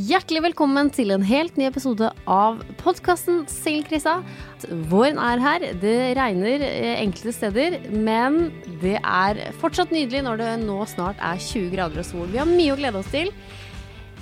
Hjertelig 0.00 0.40
velkommen 0.44 0.88
til 0.94 1.10
en 1.12 1.24
helt 1.26 1.58
ny 1.60 1.66
episode 1.66 2.06
av 2.30 2.60
podkasten 2.80 3.42
Singelkrisa. 3.50 4.14
Våren 4.88 5.18
er 5.20 5.42
her. 5.42 5.64
Det 5.82 5.96
regner 6.16 6.62
eh, 6.64 7.02
enkelte 7.02 7.34
steder, 7.36 7.76
men 7.92 8.46
det 8.80 8.94
er 9.02 9.42
fortsatt 9.60 9.92
nydelig 9.92 10.22
når 10.24 10.40
det 10.40 10.48
nå 10.62 10.78
snart 10.88 11.20
er 11.20 11.42
20 11.42 11.68
grader 11.74 12.00
og 12.00 12.08
sol. 12.08 12.30
Vi 12.32 12.40
har 12.40 12.48
mye 12.48 12.72
å 12.72 12.78
glede 12.80 13.02
oss 13.02 13.12
til. 13.12 13.28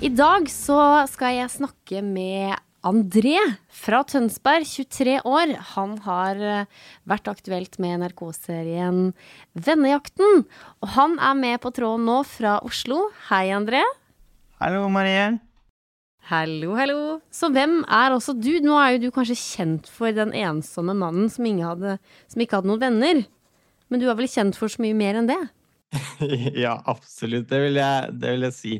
I 0.03 0.11
dag 0.11 0.51
så 0.51 0.81
skal 1.13 1.37
jeg 1.37 1.55
snakke 1.55 2.03
med 2.03 2.57
André 2.83 3.37
fra 3.71 4.03
Tønsberg, 4.09 4.67
23 4.67 5.19
år. 5.23 5.57
Han 5.77 5.99
har 6.09 6.43
eh, 6.43 6.87
vært 7.07 7.31
aktuelt 7.31 7.79
med 7.79 8.01
NRK-serien 8.03 9.13
Vennejakten. 9.55 10.43
Og 10.83 10.97
han 10.97 11.21
er 11.23 11.39
med 11.39 11.61
på 11.63 11.71
tråden 11.71 12.09
nå 12.09 12.25
fra 12.27 12.59
Oslo. 12.67 13.05
Hei, 13.29 13.45
André. 13.55 13.85
Hallo, 14.59 14.89
Marie. 14.91 15.37
Hallo, 16.29 16.75
hallo. 16.77 16.97
Så 17.33 17.47
hvem 17.49 17.79
er 17.89 18.13
også 18.13 18.35
du? 18.37 18.59
Nå 18.61 18.75
er 18.77 18.91
jo 18.93 19.07
du 19.07 19.13
kanskje 19.13 19.33
kjent 19.39 19.87
for 19.89 20.13
den 20.13 20.29
ensomme 20.37 20.93
mannen 20.93 21.25
som, 21.33 21.47
hadde, 21.65 21.95
som 22.29 22.41
ikke 22.43 22.59
hadde 22.59 22.69
noen 22.69 22.81
venner. 22.83 23.21
Men 23.89 24.01
du 24.01 24.05
er 24.05 24.17
vel 24.19 24.29
kjent 24.29 24.59
for 24.59 24.69
så 24.69 24.83
mye 24.83 24.93
mer 24.93 25.17
enn 25.17 25.29
det? 25.31 25.39
ja, 26.65 26.75
absolutt. 26.85 27.47
Det 27.49 27.63
vil, 27.63 27.79
jeg, 27.81 28.11
det 28.21 28.33
vil, 28.35 28.45
jeg, 28.45 28.53
si. 28.59 28.75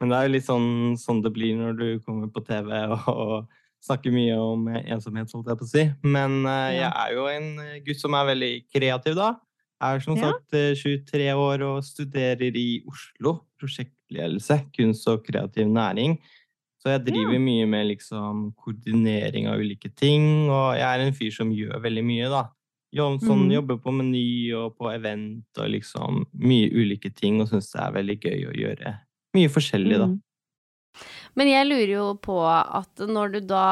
Men 0.00 0.14
det 0.14 0.16
er 0.16 0.24
jo 0.24 0.32
litt 0.32 0.46
sånn, 0.46 0.70
sånn, 0.96 1.20
det 1.26 1.34
blir 1.34 1.58
når 1.58 1.76
du 1.76 1.84
kommer 2.06 2.30
på 2.32 2.40
TV 2.46 2.72
og, 2.96 3.10
og 3.12 3.34
snakker 3.84 4.14
mye 4.14 4.38
om 4.40 4.70
ensomhet, 4.72 5.34
holdt 5.36 5.50
jeg 5.52 5.60
på 5.60 5.66
å 5.66 5.72
si. 5.74 5.84
Men 6.08 6.38
uh, 6.48 6.70
jeg 6.72 6.88
er 6.88 7.18
jo 7.18 7.26
en 7.28 7.50
gutt 7.84 8.00
som 8.00 8.16
er 8.16 8.30
veldig 8.30 8.54
kreativ, 8.72 9.18
da. 9.18 9.34
Jeg 9.84 9.98
er 9.98 10.06
som 10.06 10.16
ja. 10.16 10.30
sagt 10.30 10.56
23 10.80 11.20
eh, 11.26 11.36
år 11.36 11.66
og 11.68 11.84
studerer 11.84 12.56
i 12.56 12.80
Oslo. 12.88 13.42
Prosjektledelse, 13.60 14.62
kunst 14.72 15.12
og 15.12 15.20
kreativ 15.28 15.68
næring. 15.68 16.16
Så 16.84 16.92
jeg 16.92 17.06
driver 17.06 17.38
ja. 17.38 17.40
mye 17.40 17.68
med 17.72 17.86
liksom 17.88 18.50
koordinering 18.60 19.46
av 19.48 19.62
ulike 19.62 19.88
ting, 19.96 20.50
og 20.52 20.74
jeg 20.76 20.84
er 20.84 21.00
en 21.00 21.16
fyr 21.16 21.32
som 21.32 21.52
gjør 21.56 21.80
veldig 21.80 22.02
mye, 22.04 22.28
da. 22.28 22.42
Jobb, 22.94 23.22
sånn, 23.24 23.46
mm. 23.48 23.54
Jobber 23.56 23.78
på 23.82 23.94
Meny 23.96 24.26
og 24.54 24.76
på 24.76 24.90
event 24.92 25.58
og 25.58 25.70
liksom 25.72 26.20
mye 26.44 26.68
ulike 26.70 27.08
ting, 27.16 27.40
og 27.40 27.48
syns 27.48 27.72
det 27.72 27.80
er 27.80 27.94
veldig 27.96 28.16
gøy 28.20 28.44
å 28.50 28.56
gjøre 28.60 28.92
mye 29.34 29.50
forskjellig, 29.50 29.96
da. 30.02 30.08
Mm. 30.12 30.20
Men 31.40 31.50
jeg 31.50 31.68
lurer 31.70 31.92
jo 31.96 32.08
på 32.22 32.36
at 32.46 33.06
når 33.08 33.32
du 33.32 33.38
da 33.48 33.68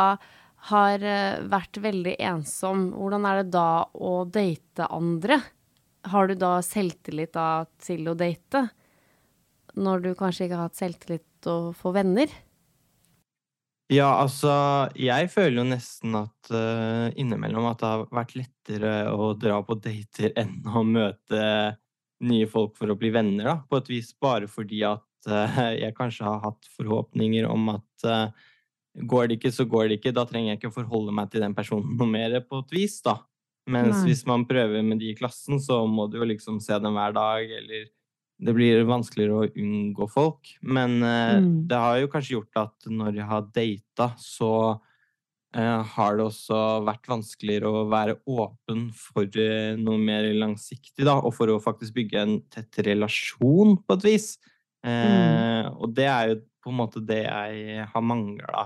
har 0.72 1.04
eh, 1.04 1.42
vært 1.52 1.78
veldig 1.84 2.14
ensom, 2.32 2.88
hvordan 2.96 3.26
er 3.28 3.42
det 3.42 3.52
da 3.54 3.84
å 3.92 4.14
date 4.24 4.88
andre? 4.88 5.38
Har 6.10 6.30
du 6.30 6.34
da 6.38 6.56
selvtillit 6.66 7.34
da 7.36 7.66
til 7.82 8.08
å 8.10 8.16
date? 8.18 8.64
Når 9.78 10.02
du 10.02 10.10
kanskje 10.18 10.48
ikke 10.48 10.58
har 10.58 10.70
hatt 10.70 10.80
selvtillit 10.80 11.26
til 11.44 11.68
å 11.68 11.76
få 11.76 11.94
venner? 11.94 12.32
Ja, 13.92 14.08
altså 14.22 14.52
Jeg 14.96 15.28
føler 15.32 15.60
jo 15.60 15.68
nesten 15.68 16.16
at 16.16 16.52
uh, 16.52 17.12
innimellom 17.18 17.66
at 17.68 17.82
det 17.82 17.90
har 17.90 18.04
vært 18.14 18.36
lettere 18.38 18.92
å 19.12 19.32
dra 19.36 19.58
på 19.66 19.76
dater 19.84 20.32
enn 20.40 20.60
å 20.64 20.84
møte 20.86 21.42
nye 22.22 22.46
folk 22.46 22.76
for 22.78 22.92
å 22.92 22.96
bli 22.98 23.10
venner, 23.12 23.48
da. 23.50 23.56
På 23.66 23.80
et 23.82 23.90
vis 23.90 24.12
bare 24.22 24.48
fordi 24.50 24.84
at 24.86 25.28
uh, 25.28 25.60
jeg 25.74 25.96
kanskje 25.98 26.26
har 26.28 26.40
hatt 26.44 26.70
forhåpninger 26.78 27.48
om 27.50 27.74
at 27.74 28.06
uh, 28.06 28.48
går 28.94 29.28
det 29.28 29.40
ikke, 29.40 29.52
så 29.52 29.66
går 29.68 29.90
det 29.90 29.98
ikke. 30.00 30.14
Da 30.14 30.24
trenger 30.28 30.52
jeg 30.52 30.62
ikke 30.62 30.76
forholde 30.78 31.14
meg 31.16 31.32
til 31.32 31.44
den 31.44 31.56
personen 31.58 31.96
noe 31.98 32.08
mer, 32.08 32.38
på 32.46 32.62
et 32.62 32.76
vis, 32.78 33.00
da. 33.04 33.18
Mens 33.70 34.00
Nei. 34.00 34.10
hvis 34.10 34.24
man 34.26 34.46
prøver 34.48 34.82
med 34.86 35.02
de 35.02 35.12
i 35.12 35.18
klassen, 35.18 35.60
så 35.62 35.82
må 35.86 36.08
du 36.10 36.18
jo 36.18 36.26
liksom 36.26 36.58
se 36.62 36.78
dem 36.82 36.96
hver 36.98 37.14
dag, 37.14 37.50
eller 37.60 37.90
det 38.42 38.54
blir 38.56 38.82
vanskeligere 38.88 39.44
å 39.44 39.50
unngå 39.62 40.08
folk. 40.10 40.54
Men 40.62 40.98
eh, 41.06 41.38
mm. 41.42 41.50
det 41.70 41.82
har 41.84 42.00
jo 42.00 42.10
kanskje 42.12 42.34
gjort 42.36 42.62
at 42.64 42.88
når 42.90 43.20
jeg 43.20 43.28
har 43.30 43.48
data, 43.54 44.08
så 44.18 44.52
eh, 45.56 45.92
har 45.94 46.18
det 46.18 46.26
også 46.26 46.60
vært 46.88 47.10
vanskeligere 47.12 47.70
å 47.70 47.84
være 47.92 48.18
åpen 48.26 48.88
for 48.98 49.26
eh, 49.38 49.74
noe 49.78 50.00
mer 50.02 50.26
langsiktig, 50.34 51.04
da, 51.06 51.18
og 51.20 51.34
for 51.36 51.52
å 51.52 51.60
faktisk 51.62 51.96
bygge 52.00 52.24
en 52.24 52.38
tett 52.52 52.82
relasjon 52.88 53.76
på 53.82 53.98
et 53.98 54.08
vis. 54.10 54.34
Mm. 54.82 55.76
Og 55.78 55.92
det 55.94 56.08
er 56.10 56.32
jo 56.32 56.40
på 56.62 56.72
en 56.72 56.80
måte 56.80 56.98
det 57.06 57.20
jeg 57.22 57.84
har 57.86 58.02
mangla 58.02 58.64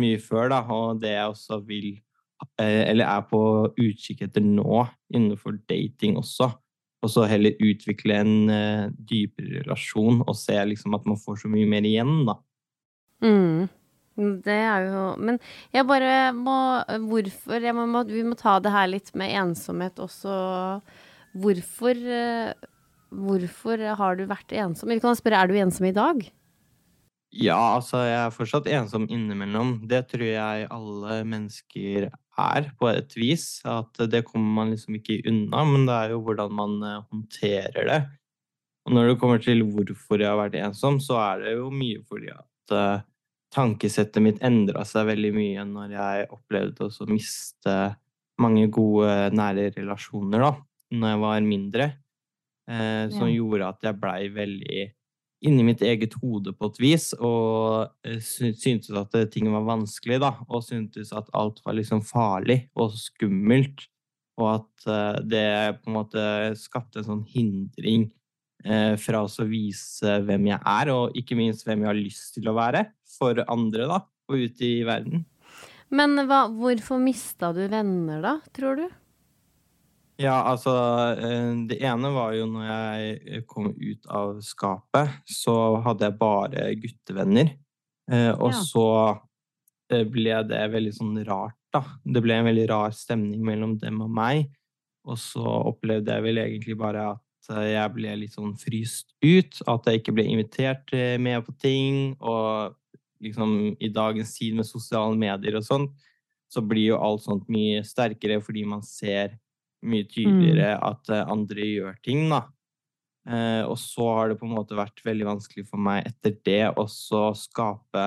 mye 0.00 0.20
før, 0.22 0.46
da, 0.54 0.62
og 0.72 1.02
det 1.02 1.12
jeg 1.12 1.34
også 1.34 1.58
vil 1.68 1.90
eller 2.62 3.02
er 3.02 3.24
på 3.26 3.40
utkikk 3.82 4.20
etter 4.28 4.44
nå 4.46 4.84
innenfor 5.10 5.56
dating 5.66 6.14
også 6.20 6.46
og 7.04 7.12
så 7.12 7.26
heller 7.30 7.58
utvikle 7.62 8.20
en 8.22 8.34
uh, 8.50 8.86
dypere 9.08 9.62
relasjon 9.62 10.22
og 10.24 10.36
se 10.38 10.56
liksom 10.72 10.96
at 10.98 11.06
man 11.08 11.20
får 11.20 11.44
så 11.44 11.50
mye 11.52 11.68
mer 11.70 11.86
igjen, 11.86 12.24
da. 12.28 12.38
Mm. 13.24 13.68
Det 14.18 14.54
er 14.54 14.84
jo 14.88 15.00
Men 15.18 15.36
jeg 15.74 15.86
bare 15.86 16.30
må 16.34 16.54
Hvorfor 17.06 17.62
jeg 17.62 17.74
må, 17.74 18.02
Vi 18.06 18.22
må 18.26 18.36
ta 18.38 18.56
det 18.62 18.70
her 18.70 18.86
litt 18.90 19.10
med 19.18 19.30
ensomhet 19.42 19.98
også. 20.02 20.32
Hvorfor 21.38 22.02
uh, 22.02 22.66
Hvorfor 23.08 23.80
har 24.00 24.18
du 24.18 24.26
vært 24.28 24.52
ensom? 24.52 24.90
Vi 24.92 25.00
kan 25.00 25.16
spørre, 25.16 25.40
er 25.40 25.48
du 25.48 25.56
ensom 25.56 25.86
i 25.88 25.94
dag? 25.96 26.26
Ja, 27.32 27.76
altså 27.76 28.02
jeg 28.04 28.18
er 28.18 28.34
fortsatt 28.34 28.68
ensom 28.72 29.06
innimellom. 29.08 29.78
Det 29.88 30.02
tror 30.10 30.26
jeg 30.28 30.68
alle 30.72 31.22
mennesker 31.28 32.08
er, 32.38 32.70
på 32.78 32.88
et 32.90 33.14
vis. 33.18 33.46
At 33.68 34.00
det 34.10 34.24
kommer 34.28 34.62
man 34.62 34.72
liksom 34.74 34.98
ikke 34.98 35.20
unna, 35.28 35.64
men 35.68 35.86
det 35.88 35.96
er 35.96 36.14
jo 36.14 36.22
hvordan 36.26 36.54
man 36.54 36.78
eh, 36.86 37.04
håndterer 37.10 37.90
det. 37.90 38.00
Og 38.88 38.94
når 38.96 39.10
det 39.10 39.18
kommer 39.20 39.42
til 39.44 39.64
hvorfor 39.68 40.22
jeg 40.22 40.30
har 40.30 40.40
vært 40.40 40.58
ensom, 40.62 40.96
så 41.04 41.18
er 41.20 41.44
det 41.44 41.56
jo 41.58 41.68
mye 41.74 42.00
fordi 42.08 42.30
at 42.32 42.72
uh, 42.72 43.02
tankesettet 43.52 44.24
mitt 44.24 44.38
endra 44.44 44.80
seg 44.88 45.10
veldig 45.10 45.32
mye 45.34 45.64
når 45.68 45.92
jeg 45.92 46.28
opplevde 46.32 46.88
å 46.88 47.08
miste 47.10 47.74
mange 48.40 48.64
gode, 48.72 49.10
nære 49.36 49.74
relasjoner 49.76 50.40
da 50.46 50.52
når 50.96 51.12
jeg 51.12 51.20
var 51.26 51.44
mindre. 51.44 51.90
Uh, 52.68 53.12
som 53.12 53.28
ja. 53.28 53.34
gjorde 53.36 53.68
at 53.74 53.84
jeg 53.90 54.00
blei 54.00 54.22
veldig 54.32 54.86
inni 55.44 55.64
mitt 55.66 55.82
eget 55.86 56.16
hode 56.22 56.52
på 56.56 56.70
et 56.70 56.80
vis, 56.82 57.12
og 57.14 57.92
eh, 58.06 58.18
syntes 58.22 58.90
at 58.98 59.14
ting 59.32 59.50
var 59.52 59.66
vanskelig, 59.68 60.20
da. 60.22 60.32
Og 60.48 60.64
syntes 60.66 61.12
at 61.16 61.30
alt 61.36 61.62
var 61.66 61.78
liksom 61.78 62.02
farlig 62.06 62.64
og 62.78 62.96
skummelt. 62.98 63.86
Og 64.38 64.50
at 64.56 64.88
eh, 64.90 65.22
det 65.30 65.48
på 65.82 65.90
en 65.90 65.98
måte 65.98 66.28
skapte 66.58 67.02
en 67.02 67.08
sånn 67.08 67.24
hindring 67.30 68.08
eh, 68.64 68.94
fra 69.00 69.24
å 69.26 69.48
vise 69.50 70.20
hvem 70.26 70.52
jeg 70.52 70.60
er, 70.62 70.92
og 70.94 71.18
ikke 71.18 71.38
minst 71.38 71.66
hvem 71.66 71.84
jeg 71.84 71.92
har 71.92 72.00
lyst 72.00 72.38
til 72.38 72.50
å 72.50 72.56
være 72.58 72.88
for 73.18 73.42
andre, 73.46 73.88
da, 73.90 74.02
og 74.30 74.46
ute 74.46 74.66
i 74.66 74.86
verden. 74.86 75.26
Men 75.88 76.18
hva, 76.28 76.46
hvorfor 76.52 77.00
mista 77.00 77.50
du 77.56 77.62
venner, 77.70 78.20
da, 78.24 78.34
tror 78.54 78.82
du? 78.82 78.88
Ja, 80.18 80.34
altså 80.50 80.72
eh, 81.14 81.52
Det 81.70 81.78
ene 81.86 82.10
var 82.10 82.34
jo 82.34 82.48
når 82.50 82.66
jeg 82.66 83.18
eh, 83.22 83.44
kom 83.46 83.70
ut 83.70 84.08
av 84.10 84.40
skapet, 84.42 85.14
så 85.30 85.78
hadde 85.84 86.08
jeg 86.08 86.18
bare 86.18 86.64
guttevenner. 86.82 87.52
Eh, 88.10 88.32
og 88.34 88.50
ja. 88.50 88.64
så 88.66 88.88
ble 89.88 90.42
det 90.44 90.64
veldig 90.74 90.92
sånn 90.92 91.14
rart, 91.24 91.56
da. 91.72 91.84
Det 92.04 92.20
ble 92.24 92.34
en 92.34 92.48
veldig 92.50 92.66
rar 92.68 92.92
stemning 92.96 93.46
mellom 93.46 93.78
dem 93.80 94.02
og 94.04 94.10
meg. 94.12 94.50
Og 95.08 95.16
så 95.22 95.44
opplevde 95.70 96.12
jeg 96.12 96.26
vel 96.26 96.42
egentlig 96.42 96.76
bare 96.76 97.06
at 97.14 97.24
jeg 97.64 97.94
ble 97.94 98.18
litt 98.20 98.34
sånn 98.34 98.52
fryst 98.60 99.14
ut. 99.24 99.62
At 99.70 99.86
jeg 99.88 100.02
ikke 100.02 100.18
ble 100.18 100.26
invitert 100.28 100.92
med 101.22 101.46
på 101.46 101.54
ting. 101.62 102.18
Og 102.20 102.74
liksom 103.24 103.54
i 103.80 103.88
dagens 103.88 104.34
tid 104.36 104.58
med 104.58 104.68
sosiale 104.68 105.16
medier 105.16 105.56
og 105.56 105.64
sånt, 105.64 105.94
så 106.52 106.60
blir 106.64 106.90
jo 106.90 107.00
alt 107.00 107.24
sånt 107.24 107.48
mye 107.52 107.80
sterkere 107.86 108.42
fordi 108.44 108.66
man 108.68 108.84
ser 108.84 109.38
mye 109.86 110.06
tydeligere 110.10 110.76
mm. 110.76 110.86
at 110.88 111.12
eh, 111.14 111.34
andre 111.34 111.66
gjør 111.66 111.98
ting, 112.04 112.24
da. 112.32 112.44
Eh, 113.28 113.62
og 113.68 113.76
så 113.80 114.06
har 114.16 114.30
det 114.30 114.38
på 114.40 114.48
en 114.48 114.56
måte 114.56 114.78
vært 114.78 115.02
veldig 115.04 115.26
vanskelig 115.28 115.66
for 115.68 115.82
meg 115.82 116.06
etter 116.08 116.38
det 116.46 116.62
også 116.80 117.28
skape 117.36 118.04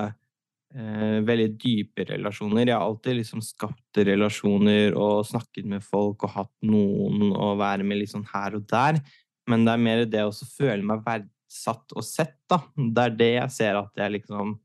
eh, 0.73 1.19
veldig 1.27 1.49
dype 1.61 2.07
relasjoner. 2.09 2.65
Jeg 2.65 2.75
har 2.75 2.87
alltid 2.87 3.19
liksom 3.19 3.43
skapt 3.45 4.01
relasjoner 4.01 4.97
og 4.97 5.27
snakket 5.29 5.69
med 5.69 5.85
folk 5.85 6.25
og 6.25 6.35
hatt 6.39 6.53
noen 6.65 7.35
å 7.35 7.53
være 7.59 7.85
med 7.85 8.01
litt 8.01 8.13
sånn 8.15 8.27
her 8.33 8.57
og 8.57 8.65
der. 8.71 9.01
Men 9.49 9.67
det 9.67 9.75
er 9.75 9.85
mer 9.85 10.03
det 10.09 10.25
å 10.25 10.33
føle 10.33 10.81
meg 10.85 11.05
verdsatt 11.05 11.93
og 11.95 12.05
sett, 12.05 12.39
da. 12.49 12.63
Det 12.75 13.05
er 13.05 13.17
det 13.21 13.31
jeg 13.35 13.57
ser 13.59 13.81
at 13.81 14.03
jeg 14.03 14.17
liksom 14.19 14.57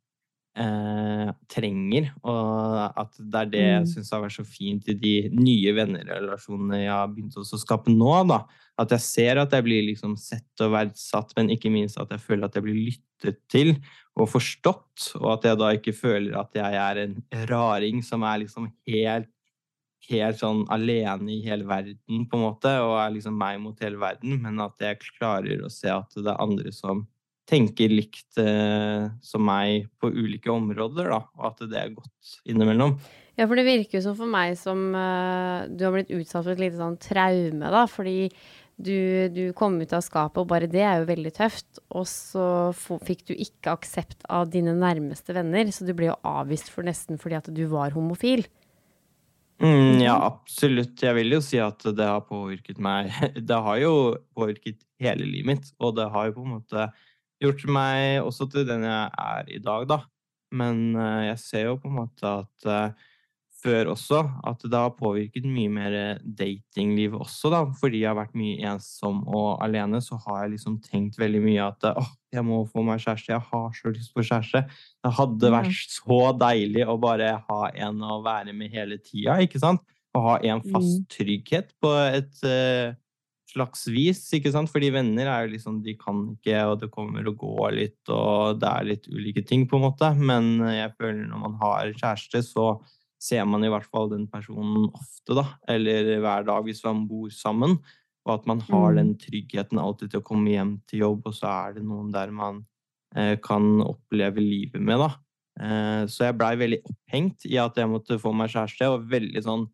eh, 0.56 1.32
trenger. 1.52 2.10
Og 2.24 2.98
at 2.98 3.16
det 3.20 3.40
er 3.42 3.50
det 3.52 3.64
jeg 3.64 3.82
Mm. 3.82 3.90
syns 3.92 4.10
har 4.12 4.22
vært 4.22 4.36
så 4.38 4.46
fint 4.46 4.88
i 4.88 4.94
de 4.94 5.28
nye 5.30 5.72
vennerelasjonene 5.76 6.82
jeg 6.82 6.90
har 6.92 7.08
begynt 7.08 7.36
å 7.36 7.44
skape 7.44 7.92
nå. 7.94 8.26
da. 8.28 8.44
At 8.78 8.90
jeg 8.90 9.00
ser 9.00 9.38
at 9.38 9.50
jeg 9.52 9.64
blir 9.64 9.82
liksom 9.86 10.16
sett 10.18 10.60
og 10.60 10.72
verdsatt, 10.72 11.32
men 11.36 11.48
ikke 11.48 11.70
minst 11.72 11.98
at 11.98 12.10
jeg 12.10 12.20
føler 12.20 12.44
at 12.44 12.54
jeg 12.54 12.62
blir 12.66 12.90
lyttet 12.90 13.38
til 13.48 13.76
og 14.16 14.28
forstått. 14.28 15.14
Og 15.20 15.32
at 15.38 15.42
jeg 15.48 15.58
da 15.58 15.70
ikke 15.76 15.94
føler 15.96 16.36
at 16.38 16.52
jeg 16.54 16.74
er 16.74 16.96
en 17.06 17.22
raring 17.48 18.02
som 18.04 18.22
er 18.22 18.44
liksom 18.44 18.70
helt 18.88 19.28
helt 20.08 20.38
sånn 20.38 20.60
alene 20.70 21.32
i 21.32 21.40
hele 21.42 21.64
verden, 21.66 22.28
på 22.30 22.36
en 22.38 22.42
måte, 22.44 22.70
og 22.78 22.92
er 23.00 23.10
liksom 23.16 23.34
meg 23.36 23.58
mot 23.58 23.80
hele 23.82 23.98
verden, 23.98 24.36
men 24.40 24.60
at 24.60 24.78
jeg 24.78 25.00
klarer 25.18 25.64
å 25.66 25.70
se 25.72 25.88
at 25.90 26.12
det 26.14 26.28
er 26.30 26.38
andre 26.38 26.70
som 26.70 27.08
tenker 27.46 27.92
likt 27.92 28.40
eh, 28.42 29.06
som 29.22 29.46
meg 29.46 29.86
på 30.00 30.10
ulike 30.10 30.50
områder, 30.50 31.12
da, 31.12 31.22
og 31.38 31.48
at 31.52 31.64
det 31.70 31.78
er 31.80 31.94
godt 31.94 32.36
innimellom. 32.48 32.96
Ja, 33.36 33.44
for 33.44 33.58
det 33.58 33.66
virker 33.66 33.98
jo 33.98 34.04
som 34.06 34.16
for 34.18 34.30
meg 34.32 34.56
som 34.58 34.88
eh, 34.96 35.66
du 35.70 35.86
har 35.86 35.94
blitt 35.94 36.14
utsatt 36.14 36.46
for 36.46 36.54
et 36.54 36.62
lite 36.62 36.80
sånn 36.80 36.98
traume, 37.02 37.72
da, 37.72 37.84
fordi 37.90 38.30
du, 38.76 39.28
du 39.32 39.52
kom 39.56 39.78
ut 39.80 39.92
av 39.96 40.04
skapet, 40.04 40.42
og 40.42 40.50
bare 40.50 40.68
det 40.68 40.82
er 40.84 41.00
jo 41.00 41.08
veldig 41.08 41.32
tøft. 41.36 41.80
Og 41.96 42.04
så 42.10 42.74
fikk 42.76 43.24
du 43.30 43.32
ikke 43.32 43.72
aksept 43.72 44.26
av 44.28 44.50
dine 44.52 44.74
nærmeste 44.76 45.36
venner, 45.36 45.70
så 45.72 45.86
du 45.86 45.94
ble 45.96 46.10
jo 46.10 46.20
avvist 46.28 46.68
for 46.72 46.86
nesten 46.86 47.20
fordi 47.20 47.38
at 47.40 47.50
du 47.56 47.64
var 47.72 47.96
homofil. 47.96 48.44
Mm, 49.62 50.02
ja, 50.04 50.18
absolutt. 50.26 51.00
Jeg 51.00 51.16
vil 51.16 51.32
jo 51.32 51.40
si 51.44 51.60
at 51.62 51.80
det 51.96 52.04
har 52.04 52.26
påvirket 52.28 52.76
meg 52.82 53.08
Det 53.48 53.56
har 53.64 53.78
jo 53.80 53.92
påvirket 54.36 54.82
hele 55.00 55.24
livet 55.24 55.48
mitt, 55.48 55.70
og 55.80 55.96
det 55.96 56.10
har 56.12 56.28
jo 56.28 56.36
på 56.36 56.44
en 56.44 56.56
måte 56.58 56.88
gjort 57.42 57.66
meg 57.68 58.22
også 58.24 58.48
til 58.52 58.66
den 58.68 58.86
jeg 58.86 59.10
er 59.26 59.52
i 59.52 59.60
dag, 59.62 59.88
da. 59.90 60.00
Men 60.56 60.94
eh, 60.96 61.26
jeg 61.32 61.38
ser 61.42 61.68
jo 61.70 61.76
på 61.82 61.90
en 61.90 62.00
måte 62.04 62.24
at 62.44 62.66
eh, 62.70 63.04
før 63.56 63.88
også 63.94 64.18
at 64.46 64.60
det 64.68 64.78
har 64.78 64.92
påvirket 64.94 65.46
mye 65.48 65.70
mer 65.72 65.94
datinglivet 66.22 67.18
også, 67.24 67.50
da. 67.50 67.62
Fordi 67.80 68.02
jeg 68.02 68.10
har 68.12 68.18
vært 68.18 68.36
mye 68.38 68.60
ensom 68.70 69.22
og 69.26 69.56
alene, 69.64 69.98
så 70.04 70.18
har 70.26 70.44
jeg 70.44 70.52
liksom 70.56 70.76
tenkt 70.84 71.16
veldig 71.18 71.40
mye 71.42 71.64
at 71.64 71.88
åh, 71.96 72.10
jeg 72.36 72.44
må 72.46 72.60
få 72.68 72.84
meg 72.86 73.00
kjæreste, 73.02 73.32
jeg 73.32 73.42
har 73.48 73.72
så 73.74 73.90
lyst 73.94 74.12
på 74.14 74.24
kjæreste. 74.28 74.62
Det 75.02 75.12
hadde 75.18 75.50
vært 75.56 75.80
så 75.96 76.20
deilig 76.38 76.84
å 76.86 76.98
bare 77.00 77.32
ha 77.48 77.60
en 77.88 78.04
å 78.04 78.20
være 78.26 78.52
med 78.54 78.70
hele 78.76 79.00
tida, 79.02 79.38
ikke 79.42 79.58
sant? 79.62 79.82
Å 80.16 80.22
ha 80.30 80.36
en 80.48 80.62
fast 80.72 81.00
Mm. 81.02 81.08
trygghet 81.12 81.72
på 81.82 81.90
et 82.06 82.38
eh, 82.48 82.94
slags 83.46 83.86
vis, 83.88 84.20
ikke 84.36 84.50
sant? 84.54 84.70
Fordi 84.72 84.90
venner 84.94 85.28
er 85.30 85.46
jo 85.46 85.52
liksom, 85.54 85.80
de 85.84 85.94
kan 86.00 86.24
ikke, 86.34 86.58
og 86.66 86.80
det 86.82 86.90
kommer 86.94 87.26
og 87.30 87.36
går 87.40 87.76
litt, 87.76 88.00
og 88.12 88.60
det 88.60 88.68
er 88.70 88.88
litt 88.90 89.06
ulike 89.08 89.44
ting, 89.46 89.66
på 89.70 89.78
en 89.78 89.86
måte. 89.86 90.10
Men 90.18 90.58
jeg 90.66 90.94
føler 90.98 91.26
når 91.30 91.44
man 91.44 91.54
har 91.62 91.92
kjæreste, 91.94 92.42
så 92.44 92.66
ser 93.22 93.46
man 93.48 93.64
i 93.64 93.70
hvert 93.72 93.86
fall 93.88 94.10
den 94.12 94.26
personen 94.28 94.90
ofte, 94.92 95.34
da. 95.38 95.46
Eller 95.72 96.18
hver 96.20 96.44
dag 96.46 96.66
hvis 96.66 96.82
man 96.84 97.06
bor 97.08 97.30
sammen. 97.32 97.78
Og 98.26 98.32
at 98.40 98.46
man 98.50 98.58
har 98.66 98.90
Mm. 98.92 98.96
den 98.96 99.12
tryggheten 99.22 99.78
alltid 99.78 100.10
til 100.10 100.20
å 100.20 100.24
komme 100.26 100.50
hjem 100.50 100.80
til 100.90 100.98
jobb, 101.04 101.22
og 101.26 101.34
så 101.34 101.46
er 101.68 101.74
det 101.74 101.84
noen 101.86 102.10
der 102.12 102.30
man 102.34 102.64
eh, 103.14 103.36
kan 103.38 103.80
oppleve 103.80 104.42
livet 104.42 104.82
med, 104.82 104.98
da. 104.98 105.14
Eh, 105.62 106.02
så 106.10 106.26
jeg 106.26 106.36
blei 106.36 106.56
veldig 106.58 106.80
opphengt 106.84 107.46
i 107.46 107.56
at 107.56 107.76
jeg 107.78 107.88
måtte 107.88 108.18
få 108.20 108.34
meg 108.34 108.50
kjæreste, 108.50 108.90
og 108.90 109.06
veldig 109.08 109.42
sånn 109.46 109.68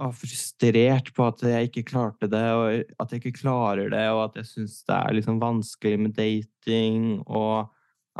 ah, 0.00 0.10
frustrert 0.16 1.10
på 1.16 1.26
at 1.28 1.42
jeg 1.44 1.68
ikke 1.70 1.84
klarte 1.92 2.28
det, 2.32 2.44
og 2.56 3.02
at 3.04 3.12
jeg 3.12 3.20
ikke 3.22 3.40
klarer 3.42 3.90
det, 3.92 4.06
og 4.14 4.22
at 4.28 4.40
jeg 4.40 4.48
syns 4.48 4.78
det 4.88 4.96
er 4.96 5.16
liksom 5.18 5.40
vanskelig 5.42 5.98
med 6.00 6.14
dating, 6.16 7.20
og 7.26 7.68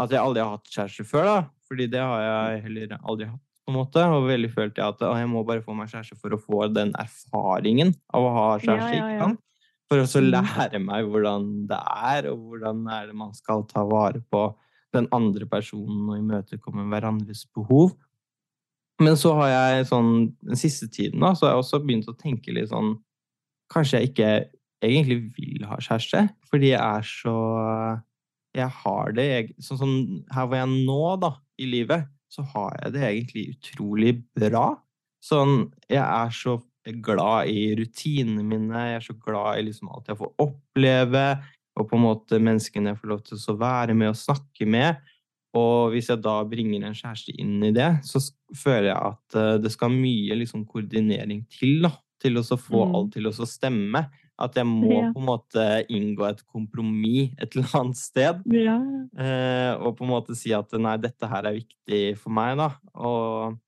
at 0.00 0.12
jeg 0.14 0.20
aldri 0.22 0.44
har 0.44 0.54
hatt 0.58 0.70
kjæreste 0.70 1.06
før, 1.08 1.24
da. 1.28 1.38
Fordi 1.70 1.86
det 1.90 2.00
har 2.02 2.22
jeg 2.26 2.62
heller 2.66 2.96
aldri 3.00 3.26
hatt, 3.30 3.42
på 3.66 3.72
en 3.72 3.76
måte. 3.78 4.02
Og 4.16 4.24
veldig 4.28 4.48
følte 4.54 4.80
jeg 4.82 4.94
at 4.96 5.04
jeg 5.20 5.28
må 5.30 5.44
bare 5.46 5.62
få 5.62 5.74
meg 5.78 5.90
kjæreste 5.92 6.16
for 6.18 6.34
å 6.34 6.40
få 6.40 6.64
den 6.74 6.92
erfaringen 6.98 7.94
av 8.14 8.26
å 8.26 8.32
ha 8.34 8.48
kjæreste, 8.58 8.96
Ja, 8.96 9.06
ja, 9.08 9.20
ja. 9.20 9.30
For 9.90 9.98
å 9.98 10.06
så 10.06 10.20
Mm. 10.22 10.30
lære 10.30 10.78
meg 10.78 11.04
hvordan 11.10 11.46
det 11.66 11.78
er, 11.82 12.30
og 12.30 12.38
hvordan 12.46 12.84
er 12.94 13.06
det 13.08 13.14
man 13.18 13.32
skal 13.34 13.64
ta 13.66 13.82
vare 13.84 14.20
på 14.30 14.54
den 14.94 15.08
andre 15.12 15.46
personen 15.46 16.08
og 16.10 16.18
imøtekomme 16.18 16.84
hverandres 16.90 17.44
behov. 17.54 17.96
Men 19.00 19.16
så 19.16 19.32
har 19.38 19.50
jeg 19.52 19.88
sånn 19.88 20.10
den 20.44 20.60
siste 20.60 20.88
tiden 20.92 21.22
da, 21.24 21.32
så 21.34 21.46
har 21.46 21.54
jeg 21.54 21.64
også 21.64 21.82
begynt 21.84 22.10
å 22.10 22.18
tenke 22.18 22.54
litt 22.56 22.72
sånn 22.72 22.98
Kanskje 23.70 24.00
jeg 24.00 24.10
ikke 24.10 24.30
egentlig 24.82 25.18
vil 25.36 25.66
ha 25.70 25.76
kjæreste, 25.78 26.24
fordi 26.50 26.72
jeg 26.72 26.80
er 26.82 27.04
så 27.06 27.34
Jeg 28.56 28.72
har 28.80 29.12
det 29.14 29.26
jeg, 29.28 29.52
Sånn 29.62 29.78
som 29.78 29.92
her 30.34 30.48
hvor 30.48 30.58
jeg 30.58 30.66
er 30.66 30.72
nå, 30.88 31.04
da, 31.22 31.34
i 31.60 31.68
livet, 31.70 32.08
så 32.30 32.42
har 32.54 32.76
jeg 32.80 32.94
det 32.96 33.04
egentlig 33.06 33.44
utrolig 33.54 34.16
bra. 34.38 34.72
Sånn 35.22 35.70
Jeg 35.90 36.02
er 36.02 36.34
så 36.34 36.58
glad 37.04 37.50
i 37.52 37.70
rutinene 37.76 38.42
mine, 38.42 38.84
jeg 38.88 38.98
er 38.98 39.04
så 39.04 39.14
glad 39.20 39.60
i 39.60 39.66
liksom 39.68 39.90
alt 39.92 40.08
jeg 40.08 40.18
får 40.18 40.30
oppleve, 40.40 41.24
og 41.78 41.88
på 41.88 41.96
en 41.98 42.04
måte 42.06 42.40
menneskene 42.42 42.94
jeg 42.94 43.00
får 43.02 43.10
lov 43.12 43.20
til 43.26 43.42
å 43.52 43.56
være 43.60 43.96
med 43.96 44.12
og 44.12 44.18
snakke 44.18 44.66
med. 44.68 44.96
Og 45.58 45.90
hvis 45.94 46.08
jeg 46.12 46.20
da 46.22 46.36
bringer 46.46 46.84
en 46.86 46.94
kjæreste 46.94 47.34
inn 47.42 47.56
i 47.66 47.72
det, 47.74 47.88
så 48.06 48.20
føler 48.54 48.92
jeg 48.92 49.00
at 49.14 49.34
eh, 49.40 49.56
det 49.64 49.72
skal 49.74 49.90
mye 49.90 50.36
liksom 50.38 50.64
koordinering 50.70 51.44
til, 51.50 51.82
da. 51.88 51.90
Til 52.20 52.36
å 52.36 52.42
få 52.44 52.84
Mm. 52.86 52.94
alt 52.94 53.12
til 53.16 53.26
å 53.26 53.32
stemme. 53.48 54.02
At 54.40 54.54
jeg 54.56 54.64
må 54.68 54.90
Ja. 54.92 55.12
på 55.12 55.18
en 55.20 55.26
måte 55.26 55.64
inngå 55.88 56.28
et 56.28 56.42
kompromiss 56.46 57.32
et 57.40 57.56
eller 57.56 57.74
annet 57.80 57.96
sted. 57.96 58.42
Ja. 58.52 58.76
Eh, 59.18 59.74
og 59.80 59.96
på 59.96 60.04
en 60.04 60.10
måte 60.12 60.36
si 60.36 60.52
at 60.52 60.70
nei, 60.78 60.96
dette 60.98 61.26
her 61.28 61.44
er 61.48 61.58
viktig 61.58 62.16
for 62.18 62.30
meg, 62.30 62.56
da. 62.60 62.70
Og 62.94 63.58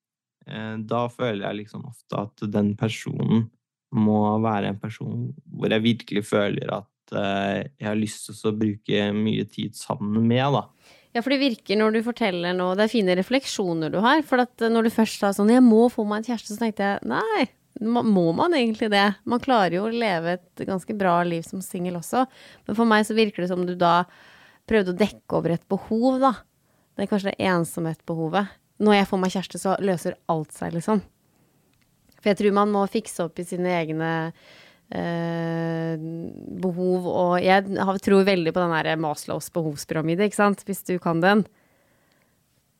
eh, 0.46 0.76
da 0.79 1.08
føler 1.08 1.46
jeg 1.49 1.64
liksom 1.64 1.84
ofte 1.88 2.19
at 2.29 2.44
den 2.52 2.75
personen 2.76 3.50
må 3.93 4.20
være 4.40 4.69
en 4.73 4.79
person 4.81 5.34
hvor 5.52 5.69
jeg 5.69 5.82
virkelig 5.84 6.23
føler 6.25 6.70
at 6.73 7.12
eh, 7.12 7.69
jeg 7.81 7.88
har 7.88 7.99
lyst 7.99 8.31
til 8.31 8.52
å 8.52 8.56
bruke 8.56 9.12
mye 9.12 9.44
tid 9.50 9.75
sammen 9.76 10.25
med, 10.29 10.52
da. 10.52 10.67
Ja, 11.12 11.20
for 11.20 11.32
det 11.32 11.43
virker 11.43 11.76
når 11.76 11.93
du 11.93 12.05
forteller 12.06 12.55
nå 12.56 12.70
Det 12.79 12.87
er 12.87 12.93
fine 12.93 13.17
refleksjoner 13.19 13.93
du 13.93 13.99
har. 14.05 14.23
For 14.25 14.44
at 14.44 14.64
når 14.64 14.88
du 14.88 14.94
først 14.94 15.20
sa 15.20 15.32
sånn 15.37 15.53
'Jeg 15.53 15.64
må 15.64 15.88
få 15.93 16.06
meg 16.09 16.23
en 16.23 16.32
kjæreste', 16.32 16.56
så 16.56 16.62
tenkte 16.64 16.87
jeg 16.88 17.05
nei, 17.05 17.49
må 17.81 18.32
man 18.37 18.55
egentlig 18.55 18.91
det? 18.91 19.14
Man 19.25 19.41
klarer 19.41 19.76
jo 19.76 19.87
å 19.87 19.93
leve 19.93 20.38
et 20.38 20.67
ganske 20.67 20.97
bra 20.97 21.23
liv 21.25 21.43
som 21.43 21.61
singel 21.61 21.97
også. 21.97 22.26
Men 22.67 22.76
for 22.76 22.85
meg 22.85 23.05
så 23.05 23.17
virker 23.17 23.43
det 23.43 23.49
som 23.49 23.64
du 23.67 23.75
da 23.75 24.05
prøvde 24.69 24.93
å 24.93 24.99
dekke 24.99 25.37
over 25.37 25.50
et 25.50 25.69
behov, 25.69 26.20
da. 26.20 26.32
Det 26.96 27.05
er 27.05 27.10
kanskje 27.10 27.32
det 27.32 27.46
ensomhetsbehovet. 27.48 28.48
Når 28.82 28.94
jeg 28.94 29.08
får 29.08 29.20
meg 29.22 29.32
kjæreste, 29.32 29.58
så 29.58 29.77
løser 29.81 30.19
alt 30.29 30.53
seg, 30.53 30.72
liksom. 30.77 31.03
For 32.20 32.31
jeg 32.31 32.39
tror 32.39 32.53
man 32.55 32.70
må 32.70 32.84
fikse 32.91 33.25
opp 33.25 33.41
i 33.43 33.46
sine 33.46 33.72
egne 33.81 34.10
eh, 34.93 35.96
behov, 36.63 37.08
og 37.08 37.34
jeg 37.43 37.67
tror 38.05 38.29
veldig 38.29 38.53
på 38.55 38.63
den 38.63 38.77
der 38.77 39.01
Maslows 39.01 39.51
behovspyramide, 39.55 40.29
ikke 40.29 40.41
sant, 40.41 40.65
hvis 40.69 40.84
du 40.89 40.99
kan 41.03 41.22
den. 41.25 41.44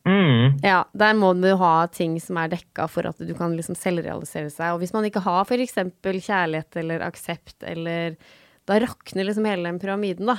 Mm. 0.03 0.59
Ja, 0.67 0.83
der 0.99 1.15
må 1.15 1.31
du 1.39 1.53
ha 1.61 1.87
ting 1.87 2.17
som 2.21 2.39
er 2.41 2.51
dekka 2.51 2.89
for 2.91 3.07
at 3.07 3.21
du 3.23 3.31
kan 3.39 3.55
liksom 3.55 3.77
selvrealisere 3.79 4.51
seg. 4.51 4.75
Og 4.75 4.83
hvis 4.83 4.95
man 4.95 5.07
ikke 5.07 5.23
har 5.23 5.47
f.eks. 5.47 5.79
kjærlighet 6.03 6.79
eller 6.83 7.05
aksept 7.07 7.63
eller 7.63 8.17
Da 8.67 8.77
rakner 8.79 9.27
liksom 9.27 9.47
hele 9.47 9.67
den 9.67 9.81
pyramiden, 9.83 10.29
da. 10.31 10.37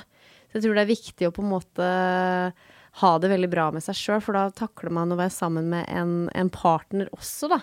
Så 0.47 0.59
jeg 0.59 0.63
tror 0.63 0.77
det 0.77 0.83
er 0.85 0.93
viktig 0.93 1.27
å 1.27 1.33
på 1.35 1.43
en 1.43 1.51
måte 1.51 1.87
ha 3.01 3.09
det 3.19 3.31
veldig 3.31 3.49
bra 3.51 3.65
med 3.75 3.83
seg 3.83 3.97
sjøl, 3.99 4.21
for 4.23 4.37
da 4.37 4.45
takler 4.55 4.93
man 4.95 5.11
å 5.11 5.17
være 5.19 5.33
sammen 5.33 5.67
med 5.71 5.87
en, 5.91 6.13
en 6.31 6.51
partner 6.53 7.09
også, 7.11 7.49
da. 7.51 7.59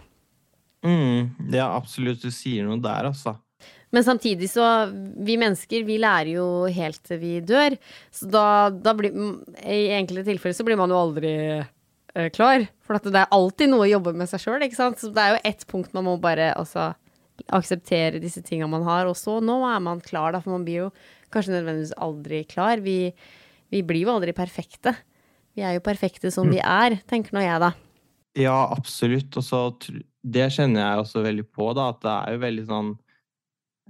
Mm. 0.84 1.30
Ja, 1.54 1.70
absolutt. 1.76 2.20
Du 2.20 2.32
sier 2.34 2.66
noe 2.66 2.80
der, 2.82 3.08
altså. 3.08 3.38
Men 3.90 4.06
samtidig 4.06 4.50
så 4.52 4.64
Vi 5.26 5.36
mennesker, 5.40 5.84
vi 5.86 5.98
lærer 5.98 6.32
jo 6.36 6.46
helt 6.70 7.02
til 7.06 7.20
vi 7.22 7.34
dør. 7.42 7.76
Så 8.14 8.28
da, 8.30 8.70
da 8.70 8.94
blir 8.96 9.14
I 9.64 9.90
enkelte 9.98 10.28
tilfeller 10.30 10.56
så 10.56 10.66
blir 10.66 10.78
man 10.78 10.92
jo 10.92 11.00
aldri 11.00 11.34
eh, 11.58 12.30
klar. 12.34 12.68
For 12.86 12.98
det 12.98 13.14
er 13.18 13.34
alltid 13.34 13.72
noe 13.72 13.86
å 13.86 13.92
jobbe 13.92 14.14
med 14.18 14.30
seg 14.30 14.44
sjøl, 14.44 14.66
ikke 14.66 14.78
sant. 14.78 15.02
Så 15.02 15.12
det 15.14 15.24
er 15.24 15.34
jo 15.34 15.44
ett 15.52 15.66
punkt 15.70 15.94
man 15.96 16.06
må 16.06 16.16
bare 16.22 16.52
altså 16.54 16.92
akseptere 17.48 18.20
disse 18.22 18.42
tinga 18.46 18.68
man 18.70 18.86
har. 18.86 19.10
Og 19.10 19.18
så 19.18 19.38
nå 19.42 19.60
er 19.68 19.82
man 19.82 20.02
klar, 20.04 20.34
da. 20.34 20.42
For 20.44 20.54
man 20.54 20.66
blir 20.66 20.86
jo 20.86 20.88
kanskje 21.34 21.56
nødvendigvis 21.56 21.96
aldri 21.98 22.42
klar. 22.50 22.82
Vi, 22.84 22.98
vi 23.74 23.84
blir 23.86 24.06
jo 24.06 24.14
aldri 24.14 24.34
perfekte. 24.36 24.94
Vi 25.58 25.66
er 25.66 25.76
jo 25.76 25.84
perfekte 25.84 26.30
som 26.30 26.50
vi 26.50 26.60
er, 26.62 27.00
tenker 27.10 27.34
nå 27.34 27.42
jeg, 27.42 27.58
da. 27.62 27.74
Ja, 28.38 28.58
absolutt. 28.70 29.34
Og 29.34 29.42
så 29.42 29.64
Det 30.22 30.50
kjenner 30.54 30.84
jeg 30.84 31.02
også 31.02 31.22
veldig 31.24 31.46
på, 31.50 31.72
da. 31.74 31.90
At 31.90 32.02
det 32.04 32.16
er 32.16 32.36
jo 32.36 32.44
veldig 32.46 32.66
sånn 32.70 32.90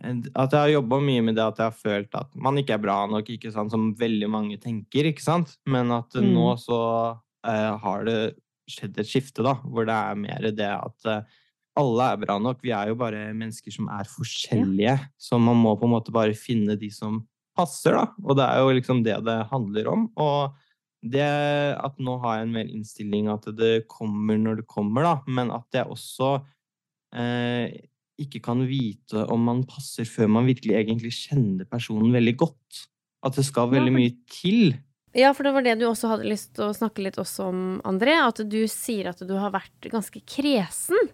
At 0.01 0.55
jeg 0.55 0.61
har 0.61 0.73
jobba 0.73 1.01
mye 1.05 1.23
med 1.25 1.37
det 1.37 1.45
at 1.45 1.59
jeg 1.61 1.69
har 1.69 1.77
følt 1.77 2.15
at 2.17 2.31
man 2.35 2.57
ikke 2.61 2.77
er 2.79 2.83
bra 2.83 3.03
nok, 3.11 3.29
ikke 3.29 3.53
sant, 3.53 3.73
som 3.73 3.91
veldig 3.99 4.31
mange 4.33 4.57
tenker, 4.63 5.11
ikke 5.11 5.25
sant. 5.25 5.59
Men 5.67 5.93
at 5.93 6.15
Mm. 6.17 6.33
nå 6.35 6.57
så 6.59 6.81
uh, 7.47 7.73
har 7.85 8.05
det 8.09 8.21
skjedd 8.71 8.99
et 8.99 9.11
skifte, 9.11 9.43
da, 9.43 9.59
hvor 9.65 9.85
det 9.85 9.97
er 9.97 10.15
mer 10.17 10.51
det 10.55 10.71
at 10.71 11.07
uh, 11.07 11.23
alle 11.81 12.07
er 12.13 12.23
bra 12.23 12.39
nok. 12.39 12.63
Vi 12.63 12.73
er 12.75 12.89
jo 12.91 12.97
bare 12.99 13.33
mennesker 13.35 13.73
som 13.73 13.89
er 13.89 14.09
forskjellige. 14.09 14.97
Så 15.19 15.39
man 15.41 15.57
må 15.57 15.77
på 15.79 15.87
en 15.87 15.95
måte 15.95 16.13
bare 16.13 16.35
finne 16.35 16.77
de 16.77 16.91
som 16.91 17.23
passer, 17.57 17.95
da. 17.97 18.09
Og 18.25 18.37
det 18.39 18.47
er 18.47 18.61
jo 18.63 18.75
liksom 18.77 19.05
det 19.05 19.19
det 19.27 19.39
handler 19.51 19.89
om. 19.91 20.09
Og 20.17 20.57
det 21.03 21.25
at 21.81 21.97
nå 22.03 22.19
har 22.21 22.39
jeg 22.39 22.47
en 22.47 22.53
mer 22.53 22.69
innstilling 22.69 23.29
at 23.33 23.47
det 23.57 23.87
kommer 23.89 24.37
når 24.37 24.61
det 24.61 24.67
kommer, 24.69 25.07
da, 25.07 25.15
men 25.27 25.53
at 25.55 25.65
jeg 25.73 25.89
også 25.89 26.35
eh, 27.17 27.73
ikke 28.23 28.43
kan 28.45 28.63
vite 28.69 29.25
om 29.33 29.43
man 29.49 29.65
passer 29.69 30.09
før 30.09 30.31
man 30.37 30.49
virkelig 30.49 30.77
egentlig 30.79 31.13
kjenner 31.17 31.69
personen 31.69 32.13
veldig 32.15 32.37
godt. 32.45 32.85
At 33.27 33.37
det 33.37 33.45
skal 33.45 33.73
veldig 33.73 33.93
mye 33.93 34.15
til. 34.33 34.75
Ja, 35.17 35.33
for 35.35 35.45
det 35.45 35.53
var 35.57 35.65
det 35.67 35.75
du 35.81 35.89
også 35.89 36.13
hadde 36.13 36.29
lyst 36.31 36.55
til 36.57 36.69
å 36.69 36.77
snakke 36.77 37.03
litt 37.03 37.19
også 37.21 37.51
om, 37.51 37.65
André. 37.89 38.15
At 38.23 38.41
du 38.47 38.61
sier 38.71 39.11
at 39.11 39.21
du 39.27 39.35
har 39.37 39.53
vært 39.53 39.91
ganske 39.91 40.23
kresen. 40.23 41.11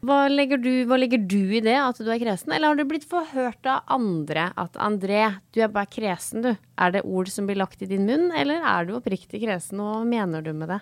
Hva 0.00 0.30
legger, 0.32 0.56
du, 0.62 0.70
hva 0.88 0.96
legger 0.96 1.20
du 1.28 1.50
i 1.58 1.60
det, 1.60 1.76
at 1.76 1.98
du 2.00 2.06
er 2.08 2.20
kresen? 2.22 2.54
Eller 2.56 2.70
har 2.70 2.78
du 2.78 2.86
blitt 2.88 3.04
forhørt 3.08 3.66
av 3.68 3.82
andre 3.92 4.46
at 4.56 4.78
André, 4.80 5.26
du 5.52 5.60
er 5.60 5.74
bare 5.74 5.90
kresen, 5.92 6.46
du? 6.46 6.54
Er 6.80 6.94
det 6.94 7.02
ord 7.04 7.28
som 7.28 7.50
blir 7.50 7.60
lagt 7.60 7.82
i 7.84 7.90
din 7.90 8.06
munn, 8.08 8.30
eller 8.32 8.64
er 8.64 8.88
du 8.88 8.94
oppriktig 8.96 9.42
kresen, 9.42 9.82
og 9.84 9.98
hva 9.98 10.06
mener 10.08 10.46
du 10.46 10.54
med 10.56 10.72
det? 10.72 10.80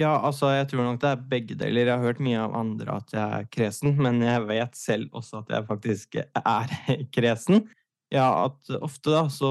Ja, 0.00 0.14
altså, 0.24 0.48
jeg 0.54 0.70
tror 0.70 0.86
nok 0.86 1.00
det 1.02 1.10
er 1.10 1.24
begge 1.28 1.56
deler. 1.60 1.90
Jeg 1.90 1.92
har 1.98 2.06
hørt 2.06 2.22
mye 2.24 2.40
av 2.40 2.54
andre 2.56 2.94
at 3.02 3.12
jeg 3.12 3.40
er 3.40 3.48
kresen, 3.52 3.98
men 4.00 4.22
jeg 4.24 4.46
vet 4.48 4.78
selv 4.78 5.18
også 5.18 5.42
at 5.42 5.52
jeg 5.52 5.66
faktisk 5.68 6.16
er 6.22 6.72
kresen. 7.16 7.66
Ja, 8.10 8.46
at 8.46 8.72
ofte 8.80 9.12
da 9.12 9.26
så 9.30 9.50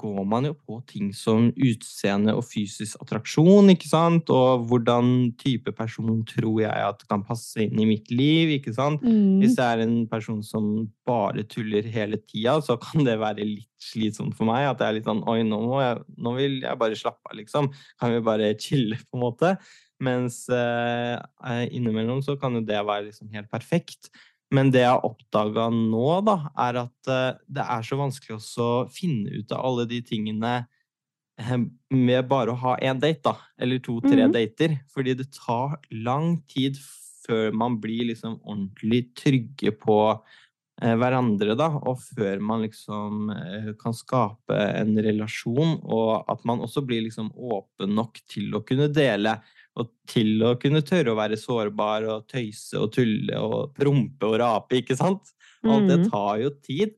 går 0.00 0.24
man 0.28 0.48
jo 0.48 0.54
på 0.54 0.78
ting 0.90 1.10
som 1.16 1.48
utseende 1.52 2.34
og 2.36 2.44
fysisk 2.46 3.00
attraksjon, 3.02 3.70
ikke 3.72 3.90
sant? 3.90 4.30
Og 4.32 4.66
hvordan 4.70 5.32
type 5.40 5.72
person 5.76 6.22
tror 6.28 6.60
jeg 6.64 6.88
at 6.90 7.04
kan 7.10 7.24
passe 7.26 7.62
inn 7.64 7.80
i 7.80 7.88
mitt 7.88 8.10
liv, 8.12 8.56
ikke 8.58 8.74
sant? 8.76 9.04
Mm. 9.04 9.40
Hvis 9.42 9.56
det 9.58 9.68
er 9.68 9.84
en 9.84 9.96
person 10.10 10.42
som 10.46 10.68
bare 11.08 11.46
tuller 11.48 11.86
hele 11.94 12.20
tida, 12.24 12.58
så 12.64 12.78
kan 12.80 13.06
det 13.06 13.16
være 13.22 13.46
litt 13.46 13.70
slitsomt 13.84 14.36
for 14.38 14.48
meg. 14.48 14.68
At 14.70 14.80
det 14.80 14.88
er 14.88 14.98
litt 14.98 15.08
sånn 15.08 15.24
Oi, 15.30 15.40
nå, 15.46 15.62
jeg, 15.82 16.04
nå 16.24 16.36
vil 16.38 16.60
jeg 16.64 16.80
bare 16.80 17.00
slappe 17.00 17.32
av, 17.32 17.38
liksom. 17.40 17.72
Kan 18.00 18.14
vi 18.14 18.22
bare 18.24 18.54
chille, 18.60 19.00
på 19.08 19.18
en 19.18 19.26
måte? 19.26 19.56
Mens 20.04 20.44
eh, 20.52 21.64
innimellom 21.70 22.22
så 22.24 22.36
kan 22.40 22.56
jo 22.58 22.64
det 22.66 22.80
være 22.82 23.08
liksom 23.08 23.30
helt 23.34 23.50
perfekt. 23.52 24.10
Men 24.54 24.70
det 24.74 24.84
jeg 24.84 24.92
har 24.92 25.06
oppdaga 25.06 25.68
nå, 25.74 26.06
da, 26.26 26.36
er 26.66 26.80
at 26.84 27.10
uh, 27.10 27.40
det 27.50 27.66
er 27.76 27.86
så 27.86 27.98
vanskelig 27.98 28.38
å 28.38 28.70
finne 28.92 29.40
ut 29.40 29.54
av 29.54 29.64
alle 29.66 29.86
de 29.90 30.00
tingene 30.06 30.54
uh, 30.64 31.56
med 31.94 32.28
bare 32.30 32.54
å 32.54 32.60
ha 32.62 32.76
én 32.78 33.00
date, 33.02 33.22
da. 33.24 33.36
Eller 33.58 33.82
to-tre 33.82 34.14
mm 34.14 34.28
-hmm. 34.28 34.36
dater. 34.36 34.78
Fordi 34.94 35.14
det 35.14 35.32
tar 35.32 35.78
lang 35.90 36.42
tid 36.46 36.78
før 37.26 37.52
man 37.52 37.80
blir 37.80 38.04
liksom 38.12 38.40
ordentlig 38.42 39.14
trygge 39.16 39.72
på 39.72 39.98
uh, 40.12 40.94
hverandre, 41.00 41.54
da. 41.54 41.68
Og 41.82 41.98
før 41.98 42.38
man 42.40 42.62
liksom 42.62 43.32
kan 43.80 43.94
skape 43.94 44.54
en 44.54 44.94
relasjon, 44.98 45.80
og 45.82 46.24
at 46.28 46.44
man 46.44 46.60
også 46.60 46.86
blir 46.86 47.02
liksom 47.02 47.32
åpen 47.34 47.94
nok 47.94 48.20
til 48.28 48.54
å 48.54 48.62
kunne 48.62 48.88
dele 48.88 49.40
og 49.80 49.90
til 50.10 50.42
å 50.46 50.54
kunne 50.60 50.84
tørre 50.86 51.14
å 51.14 51.18
være 51.18 51.38
sårbar 51.40 52.06
og 52.10 52.28
tøyse 52.30 52.78
og 52.78 52.92
tulle 52.94 53.40
og 53.40 53.72
prompe 53.76 54.28
og 54.28 54.38
rape, 54.42 54.82
ikke 54.82 54.96
sant? 54.98 55.34
Alt 55.64 55.88
det 55.88 55.98
mm. 56.02 56.06
tar 56.12 56.42
jo 56.42 56.52
tid. 56.62 56.94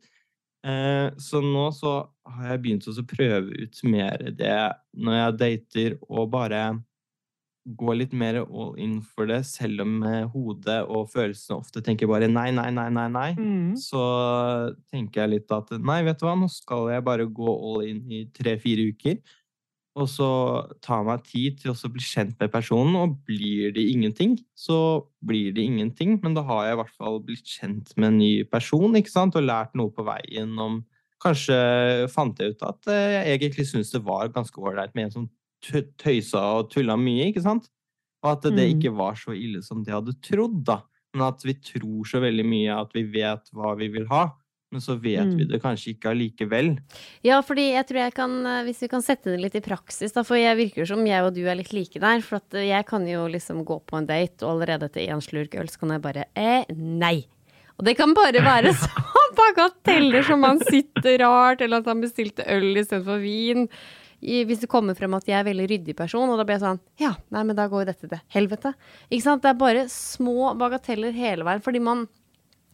Eh, 0.67 1.07
så 1.23 1.41
nå 1.45 1.69
så 1.77 2.01
har 2.27 2.53
jeg 2.53 2.63
begynt 2.65 2.89
å 2.91 3.07
prøve 3.07 3.63
ut 3.63 3.81
mer 3.87 4.29
det 4.35 4.59
når 4.99 5.19
jeg 5.21 5.39
dater, 5.43 5.97
og 6.11 6.29
bare 6.35 6.67
gå 7.67 7.95
litt 7.99 8.13
mer 8.15 8.39
all 8.45 8.77
in 8.79 9.01
for 9.03 9.27
det, 9.31 9.41
selv 9.49 9.83
om 9.83 9.97
hodet 10.35 10.79
og 10.85 11.09
følelsene 11.11 11.59
ofte 11.59 11.83
tenker 11.83 12.11
bare 12.11 12.29
nei, 12.31 12.51
nei, 12.55 12.69
nei, 12.75 12.87
nei, 12.95 13.07
nei. 13.11 13.31
Mm. 13.39 13.73
Så 13.81 14.03
tenker 14.93 15.25
jeg 15.25 15.33
litt 15.33 15.55
at 15.55 15.73
nei, 15.81 16.03
vet 16.07 16.21
du 16.21 16.29
hva, 16.29 16.37
nå 16.39 16.51
skal 16.53 16.93
jeg 16.93 17.07
bare 17.07 17.27
gå 17.27 17.57
all 17.57 17.83
in 17.89 18.05
i 18.07 18.23
tre-fire 18.37 18.87
uker 18.93 19.19
og 19.97 20.09
så 20.13 20.29
tar 20.85 21.07
meg 21.07 21.25
tid 21.25 21.63
til 21.63 21.73
å 21.73 21.91
bli 21.93 22.03
kjent 22.05 22.35
med 22.41 22.53
personen, 22.53 22.99
og 23.01 23.15
blir 23.29 23.73
det 23.73 23.85
ingenting, 23.95 24.35
så 24.53 25.07
blir 25.25 25.55
det 25.57 25.65
ingenting. 25.65 26.19
Men 26.21 26.37
da 26.37 26.45
har 26.45 26.67
jeg 26.67 26.77
i 26.77 26.81
hvert 26.83 26.99
fall 26.99 27.17
blitt 27.25 27.49
kjent 27.49 27.95
med 27.97 28.11
en 28.11 28.19
ny 28.21 28.33
person 28.51 28.99
ikke 29.01 29.15
sant? 29.15 29.39
og 29.39 29.47
lært 29.49 29.73
noe 29.79 29.95
på 29.95 30.07
veien 30.07 30.53
om 30.61 30.85
Kanskje 31.25 31.57
fant 32.13 32.37
jeg 32.37 32.53
ut 32.53 32.63
at 32.69 32.89
eh, 32.93 33.15
jeg 33.15 33.39
egentlig 33.39 33.65
syntes 33.71 33.89
det 33.95 34.03
var 34.05 34.29
ganske 34.35 34.61
ålreit 34.61 34.93
med 34.95 35.07
en 35.07 35.15
som 35.15 35.23
tøysa 35.97 36.43
og 36.59 36.69
tulla 36.75 36.93
mye, 37.01 37.31
ikke 37.31 37.41
sant? 37.43 37.71
Og 38.21 38.35
at 38.35 38.45
det 38.45 38.67
mm. 38.67 38.75
ikke 38.75 38.93
var 38.99 39.17
så 39.17 39.33
ille 39.33 39.63
som 39.65 39.81
de 39.83 39.95
hadde 39.95 40.13
trodd, 40.21 40.61
da. 40.69 40.83
Men 41.17 41.25
at 41.31 41.41
vi 41.49 41.57
tror 41.57 42.05
så 42.07 42.21
veldig 42.21 42.45
mye 42.47 42.77
at 42.77 42.93
vi 42.95 43.07
vet 43.17 43.49
hva 43.57 43.73
vi 43.81 43.89
vil 43.97 44.05
ha 44.13 44.27
men 44.77 44.85
så 44.85 44.99
vet 45.01 45.25
mm. 45.25 45.37
vi 45.39 45.47
det 45.49 45.61
kanskje 45.63 45.95
ikke 45.95 46.11
allikevel. 46.13 46.75
Ja, 47.25 47.41
fordi 47.45 47.71
jeg 47.71 47.89
tror 47.89 48.03
jeg 48.03 48.15
kan, 48.17 48.35
eh, 48.45 48.63
hvis 48.67 48.83
vi 48.85 48.91
kan 48.93 49.05
sette 49.05 49.33
det 49.33 49.41
litt 49.41 49.57
i 49.57 49.65
praksis, 49.65 50.13
da, 50.13 50.25
for 50.27 50.37
jeg 50.37 50.59
virker 50.59 50.89
som 50.89 51.05
jeg 51.09 51.25
og 51.25 51.33
du 51.37 51.43
er 51.49 51.57
litt 51.57 51.73
like 51.73 52.03
der. 52.03 52.21
For 52.25 52.43
eh, 52.53 52.69
jeg 52.69 52.89
kan 52.89 53.07
jo 53.09 53.25
liksom 53.33 53.65
gå 53.67 53.79
på 53.89 53.97
en 53.97 54.09
date, 54.09 54.43
og 54.45 54.57
allerede 54.57 54.91
etter 54.91 55.09
én 55.09 55.25
slurk 55.25 55.57
øl 55.57 55.71
så 55.73 55.81
kan 55.81 55.97
jeg 55.97 56.05
bare 56.05 56.27
eh, 56.37 56.69
nei. 56.77 57.25
Og 57.77 57.89
det 57.89 57.97
kan 57.97 58.13
bare 58.17 58.43
være 58.45 58.75
sånn 58.85 59.37
bagateller 59.39 60.27
som 60.29 60.45
man 60.45 60.61
sitter 60.69 61.23
rart, 61.25 61.65
eller 61.65 61.81
at 61.81 61.89
han 61.89 62.05
bestilte 62.05 62.45
øl 62.53 62.75
istedenfor 62.75 63.25
vin. 63.25 63.65
Hvis 64.21 64.63
det 64.63 64.71
kommer 64.73 64.97
frem 64.97 65.13
at 65.17 65.27
jeg 65.29 65.37
er 65.37 65.45
en 65.45 65.51
veldig 65.51 65.67
ryddig 65.73 65.97
person, 65.97 66.29
og 66.29 66.39
da 66.41 66.45
blir 66.45 66.57
jeg 66.57 66.65
sånn 66.65 66.81
Ja, 67.01 67.15
nei, 67.33 67.43
men 67.45 67.57
da 67.57 67.69
går 67.69 67.85
jo 67.85 67.91
dette 67.91 68.09
til 68.09 68.23
helvete. 68.33 68.73
Ikke 69.09 69.25
sant? 69.25 69.45
Det 69.45 69.53
er 69.53 69.61
bare 69.61 69.89
små 69.93 70.55
bagateller 70.61 71.17
hele 71.17 71.45
veien. 71.47 71.65
Fordi 71.65 71.83
man 71.85 72.07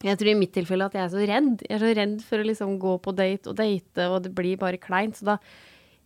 jeg 0.03 0.19
tror 0.19 0.31
i 0.33 0.39
mitt 0.39 0.51
tilfelle 0.55 0.87
at 0.89 0.95
jeg 0.97 1.05
er 1.05 1.13
så 1.13 1.21
redd. 1.23 1.61
Jeg 1.63 1.77
er 1.77 1.83
så 1.83 1.93
redd 1.95 2.17
for 2.27 2.41
å 2.41 2.47
liksom 2.47 2.75
gå 2.81 2.97
på 3.03 3.13
date 3.15 3.51
og 3.51 3.55
date, 3.59 4.09
og 4.09 4.25
det 4.25 4.33
blir 4.35 4.59
bare 4.59 4.81
kleint. 4.81 5.19
Så 5.19 5.27
da 5.31 5.37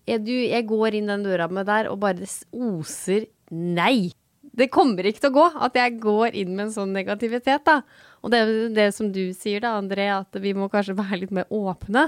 jeg, 0.08 0.22
du, 0.24 0.32
Jeg 0.32 0.64
går 0.70 0.96
inn 0.96 1.10
den 1.12 1.26
døra 1.26 1.50
med 1.52 1.68
der, 1.68 1.90
og 1.92 2.00
bare 2.04 2.22
det 2.22 2.30
oser 2.54 3.28
nei. 3.52 4.14
Det 4.58 4.70
kommer 4.74 5.06
ikke 5.06 5.26
til 5.26 5.34
å 5.34 5.38
gå 5.38 5.48
at 5.68 5.76
jeg 5.78 5.98
går 6.02 6.38
inn 6.40 6.54
med 6.56 6.68
en 6.68 6.76
sånn 6.78 6.94
negativitet, 6.96 7.66
da. 7.68 7.82
Og 8.24 8.34
det 8.34 8.40
er 8.40 8.54
det 8.74 8.88
som 8.96 9.12
du 9.14 9.24
sier, 9.36 9.62
da, 9.66 9.76
André, 9.82 10.08
at 10.14 10.40
vi 10.42 10.54
må 10.58 10.70
kanskje 10.72 10.98
være 11.02 11.24
litt 11.26 11.36
mer 11.36 11.50
åpne. 11.54 12.08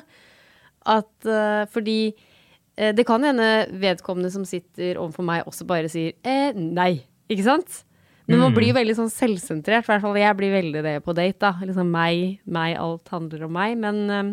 At 0.90 1.28
uh, 1.28 1.66
fordi 1.74 2.14
uh, 2.14 2.94
det 2.96 3.06
kan 3.10 3.26
hende 3.26 3.68
vedkommende 3.82 4.32
som 4.34 4.48
sitter 4.48 5.02
overfor 5.02 5.28
meg, 5.28 5.46
også 5.50 5.68
bare 5.70 5.92
sier 5.92 6.16
eh, 6.24 6.56
nei. 6.56 6.94
Ikke 7.30 7.46
sant? 7.46 7.84
Men 8.30 8.44
man 8.44 8.54
blir 8.54 8.70
jo 8.70 8.76
mm. 8.76 8.80
veldig 8.80 8.96
sånn 9.00 9.10
selvsentrert. 9.14 9.88
I 9.88 9.90
hvert 9.90 10.04
fall 10.04 10.20
jeg 10.20 10.38
blir 10.38 10.54
veldig 10.54 10.84
det 10.86 10.94
på 11.06 11.16
date. 11.18 11.40
da. 11.42 11.56
Liksom 11.66 11.90
meg, 11.90 12.38
meg, 12.46 12.76
alt 12.78 13.10
handler 13.10 13.48
om 13.48 13.56
meg. 13.58 13.74
Men 13.82 14.04
um, 14.14 14.32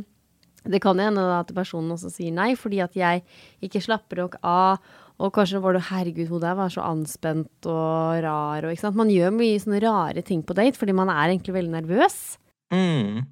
det 0.69 0.83
kan 0.85 1.01
hende 1.01 1.25
at 1.39 1.53
personen 1.57 1.95
også 1.95 2.13
sier 2.13 2.35
nei, 2.37 2.51
fordi 2.61 2.83
at 2.85 2.97
jeg 2.99 3.25
ikke 3.65 3.83
slapper 3.87 4.25
nok 4.25 4.37
av. 4.45 4.85
Og 5.17 5.33
kanskje 5.33 5.63
var 5.65 5.73
det 5.73 5.87
'herregud, 5.89 6.29
hun 6.29 6.43
der 6.43 6.59
var 6.59 6.69
så 6.69 6.85
anspent 6.85 7.65
og 7.65 8.21
rar'. 8.21 8.67
Og, 8.67 8.73
ikke 8.75 8.85
sant? 8.85 9.01
Man 9.01 9.09
gjør 9.09 9.33
mye 9.33 9.63
sånne 9.63 9.81
rare 9.81 10.23
ting 10.23 10.43
på 10.45 10.53
date 10.53 10.77
fordi 10.77 10.93
man 10.93 11.09
er 11.09 11.33
egentlig 11.33 11.57
veldig 11.57 11.73
nervøs. 11.73 12.37
Mm. 12.69 13.25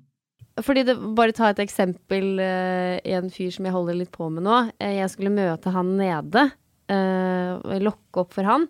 Fordi 0.64 0.84
det, 0.86 0.96
Bare 0.96 1.32
ta 1.36 1.50
et 1.50 1.60
eksempel. 1.60 2.38
Uh, 2.40 2.96
en 3.04 3.28
fyr 3.28 3.52
som 3.52 3.66
jeg 3.66 3.74
holder 3.74 4.00
litt 4.00 4.12
på 4.14 4.30
med 4.32 4.46
nå. 4.46 4.70
Uh, 4.80 4.94
jeg 4.96 5.10
skulle 5.12 5.34
møte 5.34 5.74
han 5.74 5.96
nede. 5.98 6.48
Uh, 6.88 7.60
lokke 7.84 8.24
opp 8.24 8.32
for 8.32 8.48
han. 8.48 8.68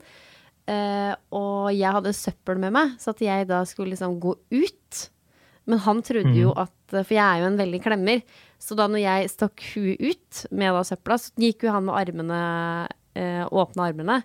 Uh, 0.64 1.12
og 1.36 1.74
jeg 1.76 1.92
hadde 1.92 2.14
søppel 2.16 2.60
med 2.62 2.72
meg, 2.72 2.94
så 3.00 3.12
at 3.12 3.20
jeg 3.20 3.48
da 3.50 3.60
skulle 3.68 3.92
liksom 3.92 4.16
gå 4.22 4.32
ut. 4.54 5.02
Men 5.68 5.80
han 5.84 6.00
trodde 6.04 6.34
jo 6.36 6.50
at 6.60 6.72
For 6.92 7.14
jeg 7.16 7.24
er 7.24 7.40
jo 7.40 7.46
en 7.48 7.56
veldig 7.56 7.78
klemmer. 7.84 8.20
Så 8.60 8.76
da 8.76 8.84
når 8.88 9.00
jeg 9.00 9.30
stakk 9.32 9.62
huet 9.74 10.00
ut 10.00 10.40
med 10.52 10.76
da 10.76 10.82
søpla, 10.84 11.16
så 11.20 11.32
gikk 11.40 11.64
jo 11.66 11.72
han 11.72 11.86
med 11.86 11.96
armene 12.00 12.40
uh, 12.88 13.44
Åpne 13.48 13.88
armene. 13.88 14.18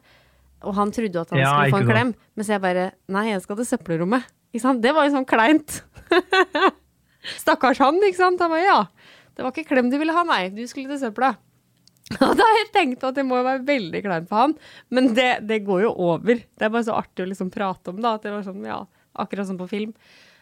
Og 0.68 0.76
han 0.76 0.92
trodde 0.96 1.16
jo 1.16 1.24
at 1.24 1.32
han 1.32 1.40
ja, 1.40 1.54
skulle 1.54 1.76
få 1.76 1.82
en 1.84 1.92
klem. 1.94 2.14
Mens 2.36 2.52
jeg 2.52 2.64
bare 2.64 2.90
Nei, 3.12 3.30
jeg 3.32 3.44
skal 3.46 3.60
til 3.60 3.70
søppelrommet. 3.72 4.28
Ikke 4.52 4.66
sant? 4.66 4.84
Det 4.84 4.94
var 4.96 5.08
jo 5.08 5.16
sånn 5.16 5.28
kleint. 5.30 5.82
Stakkars 7.44 7.82
han, 7.84 8.00
ikke 8.04 8.20
sant. 8.20 8.42
Han 8.44 8.52
bare 8.52 8.66
ja. 8.66 8.80
Det 9.36 9.46
var 9.46 9.54
ikke 9.56 9.72
klem 9.72 9.92
du 9.92 10.00
ville 10.00 10.16
ha, 10.16 10.26
nei. 10.28 10.50
Du 10.52 10.64
skulle 10.68 10.92
til 10.92 11.00
søpla. 11.04 11.34
Og 12.26 12.32
da 12.38 12.46
har 12.46 12.58
jeg 12.58 12.72
tenkt 12.74 13.04
at 13.06 13.18
det 13.20 13.26
må 13.28 13.38
være 13.46 13.62
veldig 13.68 14.02
kleint 14.06 14.30
for 14.30 14.46
han, 14.46 14.56
men 14.94 15.12
det, 15.18 15.30
det, 15.50 15.62
går 15.68 15.84
jo 15.86 15.92
over. 16.10 16.40
Det 16.42 16.66
er 16.66 16.74
bare 16.74 16.88
så 16.88 16.98
artig 16.98 17.26
å 17.26 17.30
liksom 17.30 17.52
prate 17.54 17.94
om, 17.94 18.00
da. 18.02 18.16
At 18.18 18.26
det 18.26 18.34
var 18.34 18.48
sånn, 18.48 18.66
ja, 18.66 18.82
akkurat 19.22 19.50
som 19.50 19.60
på 19.60 19.70
film. 19.70 19.94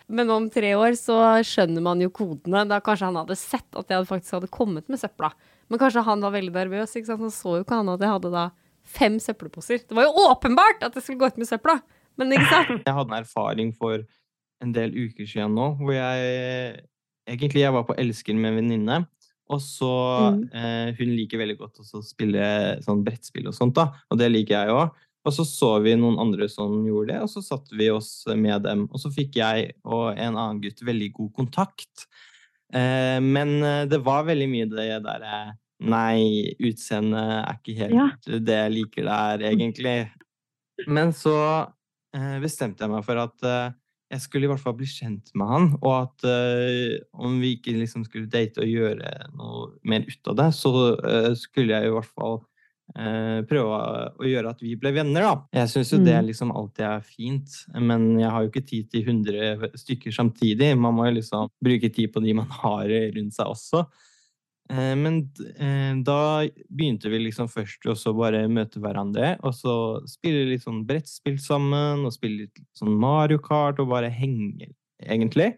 Men 0.07 0.31
om 0.31 0.47
tre 0.51 0.71
år 0.79 0.95
så 0.95 1.17
skjønner 1.43 1.83
man 1.83 1.99
jo 1.99 2.11
kodene. 2.15 2.63
Da 2.69 2.79
kanskje 2.83 3.09
han 3.09 3.19
hadde 3.19 3.35
sett 3.39 3.67
at 3.75 3.91
jeg 3.91 4.07
faktisk 4.07 4.37
hadde 4.37 4.51
kommet 4.53 4.87
med 4.87 5.01
søpla. 5.01 5.33
Men 5.67 5.81
kanskje 5.81 6.05
han 6.07 6.23
var 6.23 6.31
veldig 6.37 6.55
nervøs. 6.55 6.95
ikke 6.95 7.09
sant? 7.09 7.25
Han 7.25 7.33
så 7.35 7.57
jo 7.57 7.65
ikke 7.65 7.81
han 7.81 7.91
at 7.91 8.05
jeg 8.05 8.13
hadde 8.13 8.31
da 8.31 8.45
fem 8.87 9.17
søppelposer. 9.19 9.83
Det 9.83 9.97
var 9.97 10.07
jo 10.07 10.29
åpenbart 10.29 10.85
at 10.87 10.95
jeg 10.95 11.03
skulle 11.03 11.25
gå 11.25 11.33
ut 11.33 11.41
med 11.41 11.49
søpla! 11.49 11.81
Men 12.17 12.31
ikke 12.33 12.47
sant? 12.49 12.79
Jeg 12.87 12.95
hadde 12.97 13.13
en 13.13 13.19
erfaring 13.19 13.73
for 13.77 14.01
en 14.63 14.71
del 14.73 14.95
uker 14.95 15.27
siden 15.29 15.53
nå, 15.53 15.67
hvor 15.77 15.93
jeg 15.93 16.79
egentlig 17.29 17.61
jeg 17.61 17.73
var 17.75 17.83
på 17.85 17.93
Elsker 18.01 18.33
med 18.33 18.49
en 18.49 18.57
venninne. 18.57 18.95
Og 19.53 19.61
så 19.63 19.91
mm. 20.35 20.39
eh, 20.51 20.87
Hun 20.97 21.11
liker 21.15 21.41
veldig 21.41 21.57
godt 21.59 21.83
å 21.83 22.01
spille 22.03 22.47
sånn 22.83 23.03
brettspill 23.05 23.47
og 23.47 23.55
sånt, 23.55 23.77
da. 23.77 23.89
Og 24.11 24.19
det 24.19 24.31
liker 24.33 24.57
jeg 24.57 24.75
òg. 24.75 25.03
Og 25.27 25.33
så 25.35 25.43
så 25.47 25.73
vi 25.83 25.95
noen 25.99 26.19
andre 26.23 26.47
som 26.51 26.85
gjorde 26.87 27.11
det, 27.11 27.21
og 27.25 27.31
så 27.31 27.43
satte 27.43 27.75
vi 27.75 27.89
oss 27.91 28.11
med 28.31 28.63
dem. 28.63 28.85
Og 28.91 29.01
så 29.01 29.11
fikk 29.11 29.39
jeg 29.41 29.73
og 29.83 30.13
en 30.15 30.37
annen 30.37 30.61
gutt 30.63 30.83
veldig 30.87 31.09
god 31.17 31.31
kontakt. 31.35 32.07
Eh, 32.73 33.19
men 33.23 33.57
eh, 33.63 33.85
det 33.91 33.99
var 34.05 34.27
veldig 34.27 34.51
mye 34.51 34.69
det 34.71 34.91
derre 35.05 35.39
Nei, 35.77 36.55
utseendet 36.57 37.21
er 37.21 37.57
ikke 37.59 37.75
helt 37.77 37.93
Ja. 37.93 38.37
det 38.41 38.55
jeg 38.55 38.71
liker 38.73 39.05
der, 39.05 39.43
egentlig. 39.51 39.97
Men 40.89 41.11
så 41.13 41.35
eh, 42.17 42.39
bestemte 42.41 42.81
jeg 42.81 42.93
meg 42.95 43.05
for 43.05 43.21
at 43.21 43.45
eh, 43.45 43.75
jeg 44.07 44.23
skulle 44.23 44.47
i 44.47 44.51
hvert 44.51 44.63
fall 44.63 44.75
bli 44.79 44.87
kjent 44.87 45.33
med 45.37 45.49
han, 45.51 45.65
og 45.81 45.93
at 45.97 46.27
uh, 46.27 46.95
om 47.19 47.39
vi 47.41 47.57
ikke 47.57 47.75
liksom 47.75 48.05
skulle 48.07 48.29
date 48.31 48.63
og 48.63 48.69
gjøre 48.69 49.09
noe 49.35 49.71
mer 49.87 50.05
ut 50.07 50.31
av 50.31 50.37
det, 50.39 50.51
så 50.55 50.71
uh, 50.95 51.33
skulle 51.35 51.75
jeg 51.75 51.89
i 51.89 51.93
hvert 51.95 52.13
fall 52.13 52.39
uh, 52.39 53.43
prøve 53.49 53.81
å, 54.15 54.27
gjøre 54.29 54.53
at 54.55 54.63
vi 54.63 54.77
ble 54.79 54.93
venner, 54.95 55.27
da. 55.27 55.33
Jeg 55.59 55.73
syns 55.73 55.91
jo 55.91 56.01
det 56.05 56.15
Mm. 56.15 56.29
liksom 56.29 56.55
alltid 56.55 56.85
er 56.87 57.03
fint, 57.03 57.61
men 57.75 58.13
jeg 58.21 58.31
har 58.31 58.45
jo 58.45 58.51
ikke 58.53 58.67
tid 58.71 58.91
til 58.93 59.11
100 59.11 59.75
stykker 59.83 60.15
samtidig. 60.15 60.71
Man 60.79 60.95
må 60.95 61.09
jo 61.09 61.17
liksom 61.19 61.51
bruke 61.63 61.91
tid 61.91 62.13
på 62.13 62.23
de 62.23 62.37
man 62.39 62.51
har 62.63 62.87
rundt 62.87 63.35
seg 63.35 63.51
også. 63.51 63.87
Eh, 64.69 64.95
Men 64.99 65.19
eh, 65.59 65.93
da 66.03 66.45
begynte 66.69 67.09
vi 67.09 67.19
liksom 67.25 67.47
først 67.51 67.85
å 67.87 68.13
bare 68.17 68.47
møte 68.51 68.79
hverandre, 68.83 69.37
og 69.43 69.53
så 69.55 69.75
spille 70.09 70.45
litt 70.49 70.63
sånn 70.65 70.85
brettspill 70.87 71.37
sammen, 71.39 72.05
og 72.05 72.13
spille 72.15 72.45
litt 72.47 72.59
sånn 72.77 72.91
Mario 72.99 73.39
Kart, 73.39 73.79
og 73.79 73.89
bare 73.93 74.09
henge, 74.11 74.73
egentlig. 75.03 75.53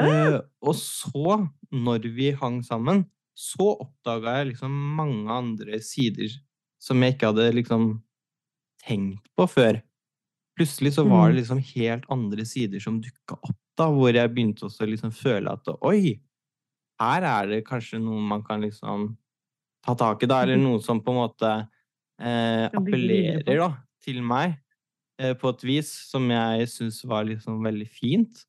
Ah. 0.00 0.38
og 0.64 0.72
så, 0.78 1.34
når 1.70 2.06
vi 2.14 2.30
hang 2.32 2.62
sammen, 2.64 3.02
så 3.36 3.74
oppdaga 3.82 4.38
jeg 4.38 4.54
liksom 4.54 4.72
mange 4.96 5.28
andre 5.28 5.80
sider 5.84 6.30
som 6.80 7.02
jeg 7.04 7.14
ikke 7.18 7.28
hadde 7.34 7.50
liksom 7.58 7.84
tenkt 8.86 9.26
på 9.36 9.44
før. 9.50 9.82
Plutselig 10.56 10.94
så 10.96 11.04
var 11.08 11.28
Mm. 11.28 11.34
det 11.34 11.40
liksom 11.42 11.60
helt 11.74 12.04
andre 12.10 12.44
sider 12.46 12.80
som 12.80 13.00
dukka 13.02 13.36
opp, 13.42 13.56
da, 13.76 13.90
hvor 13.92 14.12
jeg 14.12 14.32
begynte 14.32 14.64
også 14.64 14.86
å 14.86 14.90
liksom 14.90 15.12
føle 15.12 15.52
at 15.52 15.68
oi, 15.82 16.18
her 17.00 17.26
er 17.26 17.50
det 17.50 17.64
kanskje 17.68 18.00
noe 18.02 18.20
man 18.32 18.44
kan 18.46 18.62
liksom 18.64 19.10
ta 19.84 19.96
tak 19.96 20.24
i, 20.24 20.28
da, 20.30 20.42
eller 20.44 20.60
noe 20.66 20.80
som 20.84 21.00
på 21.04 21.14
en 21.14 21.22
måte 21.22 21.52
eh, 22.20 22.66
appellerer 22.68 23.62
da, 23.64 23.72
til 24.04 24.20
meg 24.24 24.58
eh, 25.20 25.34
på 25.38 25.54
et 25.54 25.66
vis 25.66 25.92
som 26.10 26.28
jeg 26.32 26.68
syns 26.72 27.02
var 27.08 27.26
liksom 27.28 27.62
veldig 27.64 27.88
fint. 27.88 28.44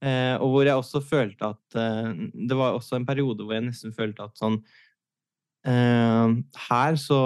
Eh, 0.00 0.36
og 0.40 0.54
hvor 0.54 0.64
jeg 0.64 0.80
også 0.80 1.02
følte 1.04 1.50
at 1.50 1.76
eh, 1.76 2.06
Det 2.48 2.56
var 2.56 2.72
også 2.72 2.96
en 2.96 3.04
periode 3.04 3.44
hvor 3.44 3.52
jeg 3.52 3.66
nesten 3.66 3.92
følte 3.92 4.24
at 4.24 4.38
sånn 4.40 4.54
eh, 5.68 6.32
Her 6.70 6.96
så 6.96 7.18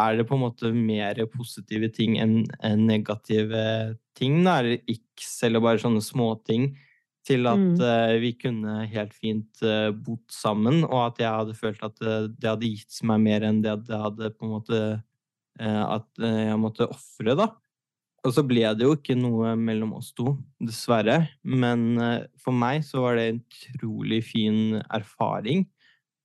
er 0.00 0.16
det 0.16 0.24
på 0.24 0.38
en 0.38 0.44
måte 0.46 0.70
mer 0.72 1.20
positive 1.34 1.90
ting 1.92 2.16
enn 2.16 2.46
enn 2.64 2.86
negative 2.88 3.60
ting, 4.16 4.38
da, 4.46 4.54
eller 4.62 4.80
x, 4.88 5.34
eller 5.44 5.60
bare 5.60 5.82
sånne 5.82 6.00
småting, 6.00 6.70
til 7.30 7.46
at 7.46 7.62
Mm. 7.62 7.78
uh, 7.80 8.16
vi 8.22 8.32
kunne 8.38 8.74
helt 8.90 9.14
fint 9.16 9.62
uh, 9.64 9.90
bodd 9.94 10.26
sammen, 10.34 10.82
og 10.84 11.00
at 11.06 11.22
jeg 11.22 11.30
hadde 11.38 11.56
følt 11.58 11.82
at 11.86 12.02
eh, 12.02 12.26
det 12.34 12.50
hadde 12.50 12.68
gitt 12.74 12.98
meg 13.06 13.22
mer 13.24 13.46
enn 13.48 13.62
det 13.64 13.76
det 13.88 13.98
hadde 14.02 14.30
på 14.36 14.46
en 14.48 14.54
måte 14.58 14.78
eh, 15.60 15.82
At 15.86 16.08
eh, 16.20 16.46
jeg 16.50 16.58
måtte 16.60 16.88
ofre, 16.90 17.34
da. 17.38 17.48
Og 18.26 18.34
så 18.36 18.42
ble 18.44 18.66
det 18.76 18.84
jo 18.84 18.92
ikke 18.98 19.14
noe 19.16 19.54
mellom 19.56 19.94
oss 19.96 20.10
to, 20.12 20.34
dessverre. 20.60 21.22
Men 21.44 21.84
eh, 22.00 22.26
for 22.42 22.52
meg 22.52 22.82
så 22.84 23.00
var 23.06 23.16
det 23.16 23.28
en 23.30 23.40
utrolig 23.74 24.20
fin 24.28 24.80
erfaring. 24.92 25.64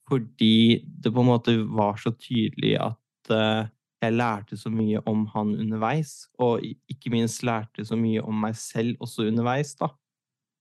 Fordi 0.10 0.84
det 0.86 1.14
på 1.16 1.24
en 1.24 1.30
måte 1.32 1.56
var 1.72 1.96
så 2.02 2.12
tydelig 2.20 2.76
at 2.84 3.32
eh, 3.34 3.64
jeg 4.04 4.14
lærte 4.20 4.58
så 4.60 4.70
mye 4.70 5.00
om 5.10 5.24
han 5.34 5.56
underveis. 5.58 6.28
Og 6.44 6.62
ikke 6.92 7.14
minst 7.16 7.44
lærte 7.48 7.86
så 7.88 7.96
mye 7.98 8.22
om 8.22 8.44
meg 8.44 8.58
selv 8.60 9.00
også 9.02 9.30
underveis, 9.32 9.74
da. 9.80 9.90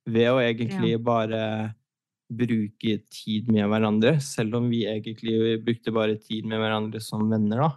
Ved 0.07 0.29
å 0.31 0.41
egentlig 0.43 0.99
bare 1.03 1.75
bruke 2.35 2.99
tid 3.13 3.49
med 3.53 3.69
hverandre. 3.71 4.19
Selv 4.21 4.59
om 4.59 4.69
vi 4.73 4.85
egentlig 4.89 5.59
brukte 5.65 5.93
bare 5.95 6.19
tid 6.21 6.47
med 6.49 6.61
hverandre 6.61 7.01
som 7.01 7.25
venner, 7.31 7.65
da 7.69 7.73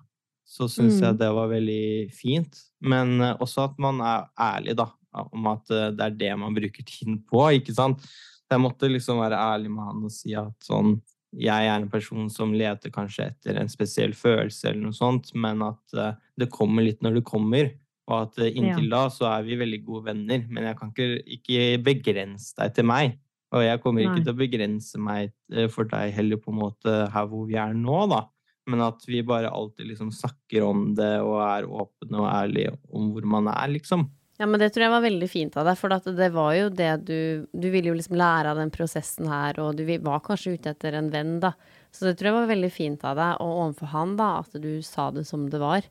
så 0.48 0.68
syns 0.72 1.02
Mm. 1.02 1.04
jeg 1.04 1.18
det 1.20 1.34
var 1.36 1.50
veldig 1.52 2.12
fint. 2.16 2.62
Men 2.82 3.20
eh, 3.22 3.36
også 3.36 3.66
at 3.68 3.78
man 3.80 4.00
er 4.00 4.30
ærlig, 4.40 4.78
da, 4.80 4.88
om 5.14 5.48
at 5.52 5.70
eh, 5.72 5.92
det 5.92 6.06
er 6.06 6.18
det 6.22 6.40
man 6.40 6.56
bruker 6.56 6.84
tiden 6.88 7.20
på, 7.28 7.44
ikke 7.60 7.76
sant. 7.76 8.06
Jeg 8.50 8.64
måtte 8.64 8.88
liksom 8.88 9.20
være 9.20 9.36
ærlig 9.36 9.70
med 9.70 9.84
han 9.84 10.06
og 10.08 10.12
si 10.12 10.34
at 10.34 10.56
sånn 10.64 11.02
Jeg 11.38 11.68
er 11.68 11.76
en 11.76 11.90
person 11.92 12.30
som 12.32 12.54
leter 12.56 12.90
kanskje 12.90 13.26
etter 13.28 13.58
en 13.60 13.68
spesiell 13.68 14.14
følelse 14.16 14.70
eller 14.70 14.86
noe 14.86 14.96
sånt, 14.96 15.34
men 15.36 15.60
at 15.62 15.94
eh, 15.94 16.14
det 16.40 16.48
kommer 16.50 16.82
litt 16.82 17.04
når 17.04 17.20
det 17.20 17.26
kommer. 17.28 17.74
Og 18.08 18.24
at 18.24 18.42
eh, 18.44 18.56
inntil 18.56 18.90
da 18.92 19.08
så 19.12 19.28
er 19.34 19.48
vi 19.48 19.60
veldig 19.60 19.82
gode 19.86 20.08
venner, 20.12 20.46
men 20.48 20.70
jeg 20.70 20.80
kan 20.80 20.94
ikke, 20.94 21.08
ikke 21.38 21.64
begrense 21.86 22.56
deg 22.60 22.76
til 22.78 22.88
meg. 22.88 23.18
Og 23.56 23.64
jeg 23.64 23.80
kommer 23.84 24.04
Nei. 24.04 24.12
ikke 24.12 24.26
til 24.26 24.34
å 24.34 24.42
begrense 24.42 25.02
meg 25.02 25.32
eh, 25.54 25.70
for 25.72 25.88
deg 25.92 26.16
heller, 26.16 26.40
på 26.42 26.54
en 26.54 26.62
måte 26.62 26.98
her 27.14 27.30
hvor 27.32 27.48
vi 27.50 27.60
er 27.60 27.76
nå, 27.76 28.04
da. 28.12 28.26
Men 28.68 28.84
at 28.84 29.04
vi 29.08 29.24
bare 29.24 29.52
alltid 29.52 29.88
liksom 29.94 30.12
snakker 30.12 30.66
om 30.68 30.90
det 30.98 31.14
og 31.24 31.40
er 31.40 31.68
åpne 31.68 32.20
og 32.20 32.28
ærlige 32.28 32.74
om 32.92 33.12
hvor 33.16 33.28
man 33.38 33.48
er, 33.52 33.72
liksom. 33.78 34.10
Ja, 34.38 34.46
men 34.46 34.62
det 34.62 34.70
tror 34.74 34.86
jeg 34.86 34.94
var 34.94 35.02
veldig 35.02 35.28
fint 35.32 35.56
av 35.58 35.66
deg, 35.66 35.80
for 35.80 36.14
det 36.14 36.28
var 36.36 36.52
jo 36.54 36.68
det 36.70 36.92
du 37.08 37.48
Du 37.58 37.72
ville 37.74 37.90
jo 37.90 37.96
liksom 37.98 38.20
lære 38.20 38.52
av 38.52 38.60
den 38.60 38.70
prosessen 38.74 39.26
her, 39.32 39.58
og 39.64 39.80
du 39.80 39.88
var 40.06 40.22
kanskje 40.26 40.58
ute 40.58 40.76
etter 40.76 41.00
en 41.00 41.10
venn, 41.14 41.40
da. 41.42 41.56
Så 41.90 42.06
det 42.06 42.18
tror 42.20 42.30
jeg 42.30 42.38
var 42.42 42.52
veldig 42.52 42.72
fint 42.74 43.06
av 43.08 43.18
deg, 43.18 43.40
og 43.42 43.62
overfor 43.64 43.94
han, 43.96 44.18
da, 44.20 44.30
at 44.44 44.60
du 44.62 44.84
sa 44.86 45.10
det 45.16 45.26
som 45.26 45.48
det 45.50 45.64
var. 45.64 45.88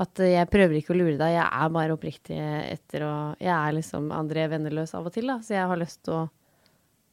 At 0.00 0.16
jeg 0.24 0.48
prøver 0.48 0.78
ikke 0.78 0.94
å 0.94 0.96
lure 0.96 1.18
deg, 1.20 1.34
jeg 1.36 1.44
er 1.44 1.72
bare 1.74 1.92
oppriktig 1.92 2.36
etter 2.40 3.02
å 3.04 3.14
Jeg 3.38 3.52
er 3.52 3.74
liksom 3.76 4.06
André 4.16 4.46
venneløs 4.48 4.94
av 4.96 5.06
og 5.10 5.12
til, 5.12 5.26
da, 5.28 5.36
så 5.44 5.52
jeg 5.58 5.68
har 5.68 5.76
lyst 5.80 6.00
til 6.06 6.14
å 6.16 6.22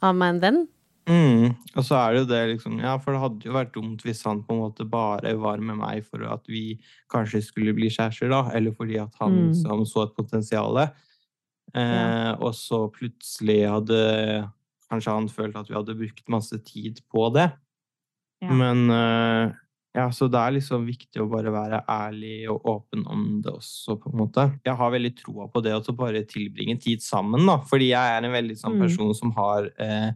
ha 0.05 0.11
meg 0.15 0.35
en 0.37 0.39
venn. 0.45 0.59
Mm. 1.09 1.55
Og 1.75 1.83
så 1.83 1.97
er 1.97 2.13
det 2.13 2.19
jo 2.21 2.27
det, 2.29 2.39
liksom 2.53 2.79
Ja, 2.79 2.93
for 3.01 3.11
det 3.15 3.19
hadde 3.23 3.47
jo 3.49 3.53
vært 3.55 3.73
dumt 3.73 4.03
hvis 4.05 4.21
han 4.27 4.43
på 4.45 4.53
en 4.53 4.61
måte 4.61 4.85
bare 4.87 5.31
var 5.41 5.57
med 5.59 5.79
meg 5.81 6.05
for 6.05 6.21
at 6.29 6.43
vi 6.47 6.77
kanskje 7.11 7.41
skulle 7.43 7.73
bli 7.75 7.89
kjærester, 7.91 8.29
da, 8.31 8.43
eller 8.55 8.75
fordi 8.77 8.99
at 9.01 9.15
han 9.19 9.33
Mm. 9.33 9.47
liksom 9.49 9.85
så 9.89 10.03
et 10.05 10.15
potensial. 10.15 10.77
Eh, 11.75 12.31
og 12.39 12.53
så 12.57 12.87
plutselig 12.93 13.59
hadde 13.69 13.99
kanskje 14.89 15.11
han 15.13 15.27
følt 15.29 15.55
at 15.59 15.67
vi 15.69 15.75
hadde 15.77 15.97
brukt 15.99 16.29
masse 16.29 16.57
tid 16.65 17.01
på 17.11 17.27
det. 17.33 17.51
Ja. 18.41 18.53
Men 18.53 18.89
eh, 18.89 19.51
ja, 19.97 20.05
så 20.13 20.27
det 20.29 20.37
er 20.37 20.53
liksom 20.53 20.83
viktig 20.85 21.21
å 21.23 21.29
bare 21.31 21.49
være 21.53 21.79
ærlig 21.89 22.43
og 22.53 22.65
åpen 22.69 23.05
om 23.09 23.23
det 23.41 23.49
også, 23.55 23.95
på 23.97 24.11
en 24.11 24.19
måte. 24.21 24.45
Jeg 24.65 24.77
har 24.77 24.91
veldig 24.93 25.11
troa 25.17 25.47
på 25.49 25.63
det 25.65 25.73
å 25.73 25.95
bare 25.97 26.21
tilbringe 26.29 26.77
tid 26.81 27.01
sammen, 27.01 27.45
da. 27.49 27.57
Fordi 27.65 27.89
jeg 27.89 28.17
er 28.17 28.23
en 28.27 28.35
veldig 28.35 28.57
sånn 28.59 28.77
Mm. 28.77 28.83
person 28.85 29.13
som 29.17 29.31
har 29.37 29.71
eh, 29.79 30.11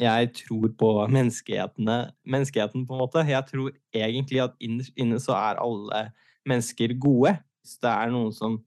Jeg 0.00 0.32
tror 0.32 0.70
på 0.80 0.88
menneskeheten, 1.12 2.86
på 2.86 2.94
en 2.96 3.00
måte. 3.02 3.20
Jeg 3.28 3.44
tror 3.50 3.70
egentlig 3.92 4.40
at 4.40 4.54
innerst 4.58 4.96
inne 4.96 5.20
så 5.20 5.34
er 5.36 5.60
alle 5.60 6.12
mennesker 6.48 6.94
gode. 6.98 7.34
Hvis 7.60 7.76
det 7.82 7.90
er 7.90 8.08
noen 8.10 8.32
som 8.32 8.64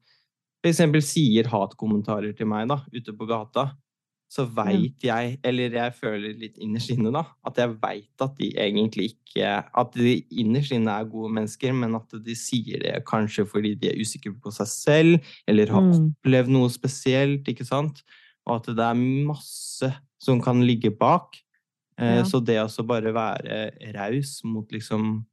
eksempel 0.64 1.02
sier 1.02 1.50
hatkommentarer 1.50 2.36
til 2.38 2.46
meg 2.46 2.68
da, 2.70 2.84
ute 2.94 3.12
på 3.18 3.26
gata, 3.26 3.72
så 4.34 4.48
veit 4.50 5.04
jeg, 5.06 5.36
eller 5.46 5.76
jeg 5.78 5.94
føler 5.94 6.34
litt 6.42 6.56
innerst 6.64 6.90
inne, 6.90 7.12
da, 7.14 7.22
at 7.46 7.60
jeg 7.62 7.76
veit 7.84 8.24
at 8.26 8.34
de 8.40 8.48
egentlig 8.58 9.12
ikke 9.14 9.52
At 9.78 9.94
de 9.98 10.16
innerst 10.42 10.74
inne 10.74 10.90
er 10.94 11.06
gode 11.10 11.30
mennesker, 11.36 11.74
men 11.78 11.94
at 11.98 12.16
de 12.26 12.34
sier 12.38 12.80
det 12.82 12.96
kanskje 13.06 13.46
fordi 13.50 13.76
de 13.78 13.92
er 13.92 14.00
usikre 14.02 14.34
på 14.42 14.52
seg 14.56 14.68
selv, 14.72 15.20
eller 15.48 15.70
har 15.74 15.82
Mm. 15.86 15.94
opplevd 16.16 16.50
noe 16.50 16.70
spesielt, 16.74 17.46
ikke 17.48 17.66
sant? 17.66 18.02
Og 18.48 18.56
at 18.58 18.76
det 18.76 18.84
er 18.84 18.98
masse 19.28 19.92
som 20.20 20.42
kan 20.42 20.62
ligge 20.66 20.90
bak. 20.98 21.38
Eh, 22.00 22.18
Ja. 22.18 22.24
Så 22.24 22.44
det 22.44 22.58
å 22.58 22.88
bare 22.88 23.14
være 23.14 23.94
raus 23.94 24.42
mot 24.44 24.68
liksom 24.72 25.26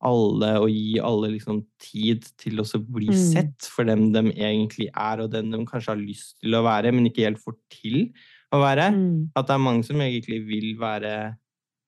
alle 0.00 0.52
og 0.60 0.68
gi 0.70 0.98
alle 1.02 1.28
liksom 1.34 1.64
tid 1.82 2.22
til 2.38 2.60
å 2.60 2.64
bli 2.86 3.08
Mm. 3.08 3.32
sett 3.32 3.62
for 3.68 3.84
dem 3.84 4.12
de 4.12 4.22
egentlig 4.32 4.88
er, 4.94 5.20
og 5.20 5.30
den 5.32 5.50
de 5.50 5.58
kanskje 5.66 5.88
har 5.88 5.96
lyst 5.96 6.40
til 6.40 6.50
å 6.54 6.62
være, 6.62 6.92
men 6.94 7.06
ikke 7.06 7.24
helt 7.26 7.38
får 7.42 7.56
til 7.70 8.12
å 8.54 8.62
være. 8.62 8.88
Mm. 8.94 9.28
At 9.36 9.48
det 9.48 9.56
er 9.56 9.62
mange 9.62 9.86
som 9.86 10.00
egentlig 10.02 10.40
vil 10.48 10.72
være 10.80 11.14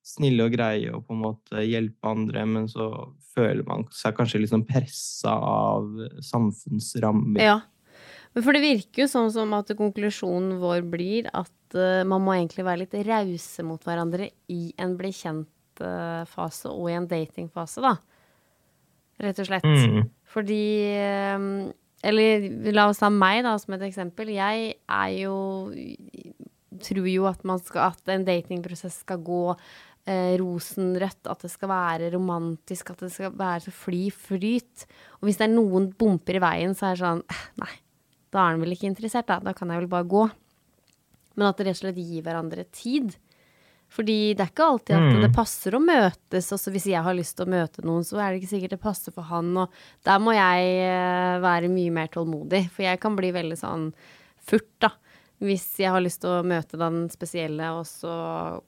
snille 0.07 0.47
og 0.47 0.55
greie 0.55 0.91
og 0.95 1.05
på 1.07 1.15
en 1.15 1.25
måte 1.25 1.65
hjelpe 1.65 2.11
andre, 2.11 2.45
men 2.49 2.69
så 2.71 2.89
føler 3.35 3.63
man 3.69 3.85
seg 3.95 4.17
kanskje 4.17 4.43
liksom 4.43 4.65
pressa 4.69 5.35
av 5.35 5.87
samfunnsrammer. 6.25 7.43
Ja. 7.43 7.61
Men 8.35 8.47
for 8.47 8.55
det 8.55 8.63
virker 8.63 9.05
jo 9.05 9.11
sånn 9.11 9.31
som 9.35 9.55
at 9.59 9.73
konklusjonen 9.79 10.61
vår 10.63 10.85
blir 10.91 11.31
at 11.35 11.77
uh, 11.77 12.03
man 12.07 12.23
må 12.23 12.37
egentlig 12.37 12.67
være 12.67 12.85
litt 12.85 12.95
rause 13.09 13.65
mot 13.67 13.83
hverandre 13.87 14.31
i 14.53 14.71
en 14.81 14.95
bli 14.99 15.11
kjent-fase 15.15 16.71
og 16.71 16.93
i 16.93 16.97
en 16.99 17.11
datingfase, 17.11 17.83
da. 17.83 17.97
Rett 19.21 19.43
og 19.43 19.51
slett. 19.51 19.67
Mm. 19.67 20.07
Fordi 20.31 20.65
um, 21.37 21.49
Eller 22.07 22.47
la 22.73 22.87
oss 22.89 23.03
ta 23.03 23.11
meg 23.13 23.43
da 23.45 23.59
som 23.61 23.75
et 23.77 23.83
eksempel. 23.91 24.31
Jeg 24.33 24.71
er 24.81 25.11
jo 25.19 25.35
Tror 26.81 27.07
jo 27.11 27.27
at, 27.31 27.45
man 27.45 27.61
skal, 27.63 27.91
at 27.93 28.13
en 28.15 28.25
datingprosess 28.27 29.03
skal 29.05 29.21
gå 29.27 29.43
eh, 30.07 30.35
rosenrødt, 30.41 31.27
at 31.31 31.45
det 31.45 31.51
skal 31.53 31.69
være 31.73 32.11
romantisk, 32.15 32.91
at 32.95 33.05
det 33.05 33.13
skal 33.15 33.33
være 33.37 33.67
så 33.69 33.75
fly 33.75 34.03
flyt. 34.15 34.87
Og 35.21 35.29
hvis 35.29 35.41
det 35.41 35.49
er 35.49 35.55
noen 35.55 35.91
bumper 35.99 36.39
i 36.41 36.45
veien, 36.45 36.75
så 36.75 36.91
er 36.91 36.97
det 36.97 37.05
sånn 37.05 37.25
eh, 37.29 37.43
Nei, 37.63 37.73
da 38.33 38.45
er 38.47 38.55
han 38.55 38.63
vel 38.65 38.73
ikke 38.77 38.89
interessert, 38.91 39.27
da. 39.29 39.41
Da 39.45 39.53
kan 39.57 39.69
jeg 39.75 39.83
vel 39.83 39.91
bare 39.93 40.09
gå. 40.09 40.29
Men 41.37 41.49
at 41.51 41.59
det 41.61 41.67
rett 41.69 41.79
og 41.79 41.85
slett 41.85 41.99
gir 42.01 42.23
hverandre 42.27 42.65
tid. 42.75 43.13
Fordi 43.91 44.17
det 44.39 44.45
er 44.45 44.51
ikke 44.53 44.67
alltid 44.71 44.95
at 44.95 45.03
Mm. 45.17 45.21
det 45.25 45.31
passer 45.35 45.75
å 45.75 45.81
møtes. 45.83 46.53
Også 46.55 46.71
hvis 46.71 46.87
jeg 46.93 47.03
har 47.03 47.15
lyst 47.17 47.35
til 47.37 47.47
å 47.47 47.51
møte 47.51 47.83
noen, 47.83 48.05
så 48.07 48.21
er 48.23 48.31
det 48.31 48.41
ikke 48.43 48.53
sikkert 48.53 48.71
det 48.77 48.81
passer 48.85 49.11
for 49.15 49.27
han. 49.27 49.49
Og 49.59 49.71
der 50.07 50.19
må 50.23 50.31
jeg 50.37 50.69
eh, 50.87 51.41
være 51.43 51.71
mye 51.73 51.91
mer 51.91 52.07
tålmodig, 52.07 52.69
for 52.71 52.87
jeg 52.87 53.01
kan 53.03 53.17
bli 53.19 53.33
veldig 53.35 53.59
sånn 53.59 53.89
furt, 54.47 54.71
da. 54.79 54.93
Hvis 55.41 55.65
jeg 55.81 55.89
har 55.91 56.03
lyst 56.05 56.21
til 56.21 56.29
å 56.35 56.43
møte 56.45 56.77
den 56.77 57.07
spesielle, 57.09 57.71
og 57.79 57.87
så 57.89 58.11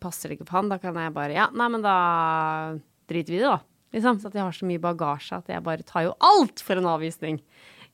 passer 0.00 0.30
det 0.32 0.38
ikke 0.38 0.48
på 0.48 0.56
han, 0.56 0.70
da 0.72 0.78
kan 0.80 0.96
jeg 0.96 1.12
bare 1.12 1.34
Ja, 1.36 1.50
nei, 1.52 1.68
men 1.68 1.82
da 1.84 1.96
driter 3.10 3.34
vi 3.34 3.38
i 3.40 3.42
det, 3.42 3.50
da. 3.50 3.60
Liksom. 3.92 4.20
Så 4.22 4.30
at 4.30 4.34
jeg 4.38 4.46
har 4.46 4.56
så 4.56 4.64
mye 4.70 4.80
bagasje 4.80 5.36
at 5.36 5.50
jeg 5.52 5.62
bare 5.66 5.84
tar 5.84 6.06
jo 6.08 6.14
alt 6.24 6.62
for 6.64 6.80
en 6.80 6.88
avvisning. 6.94 7.42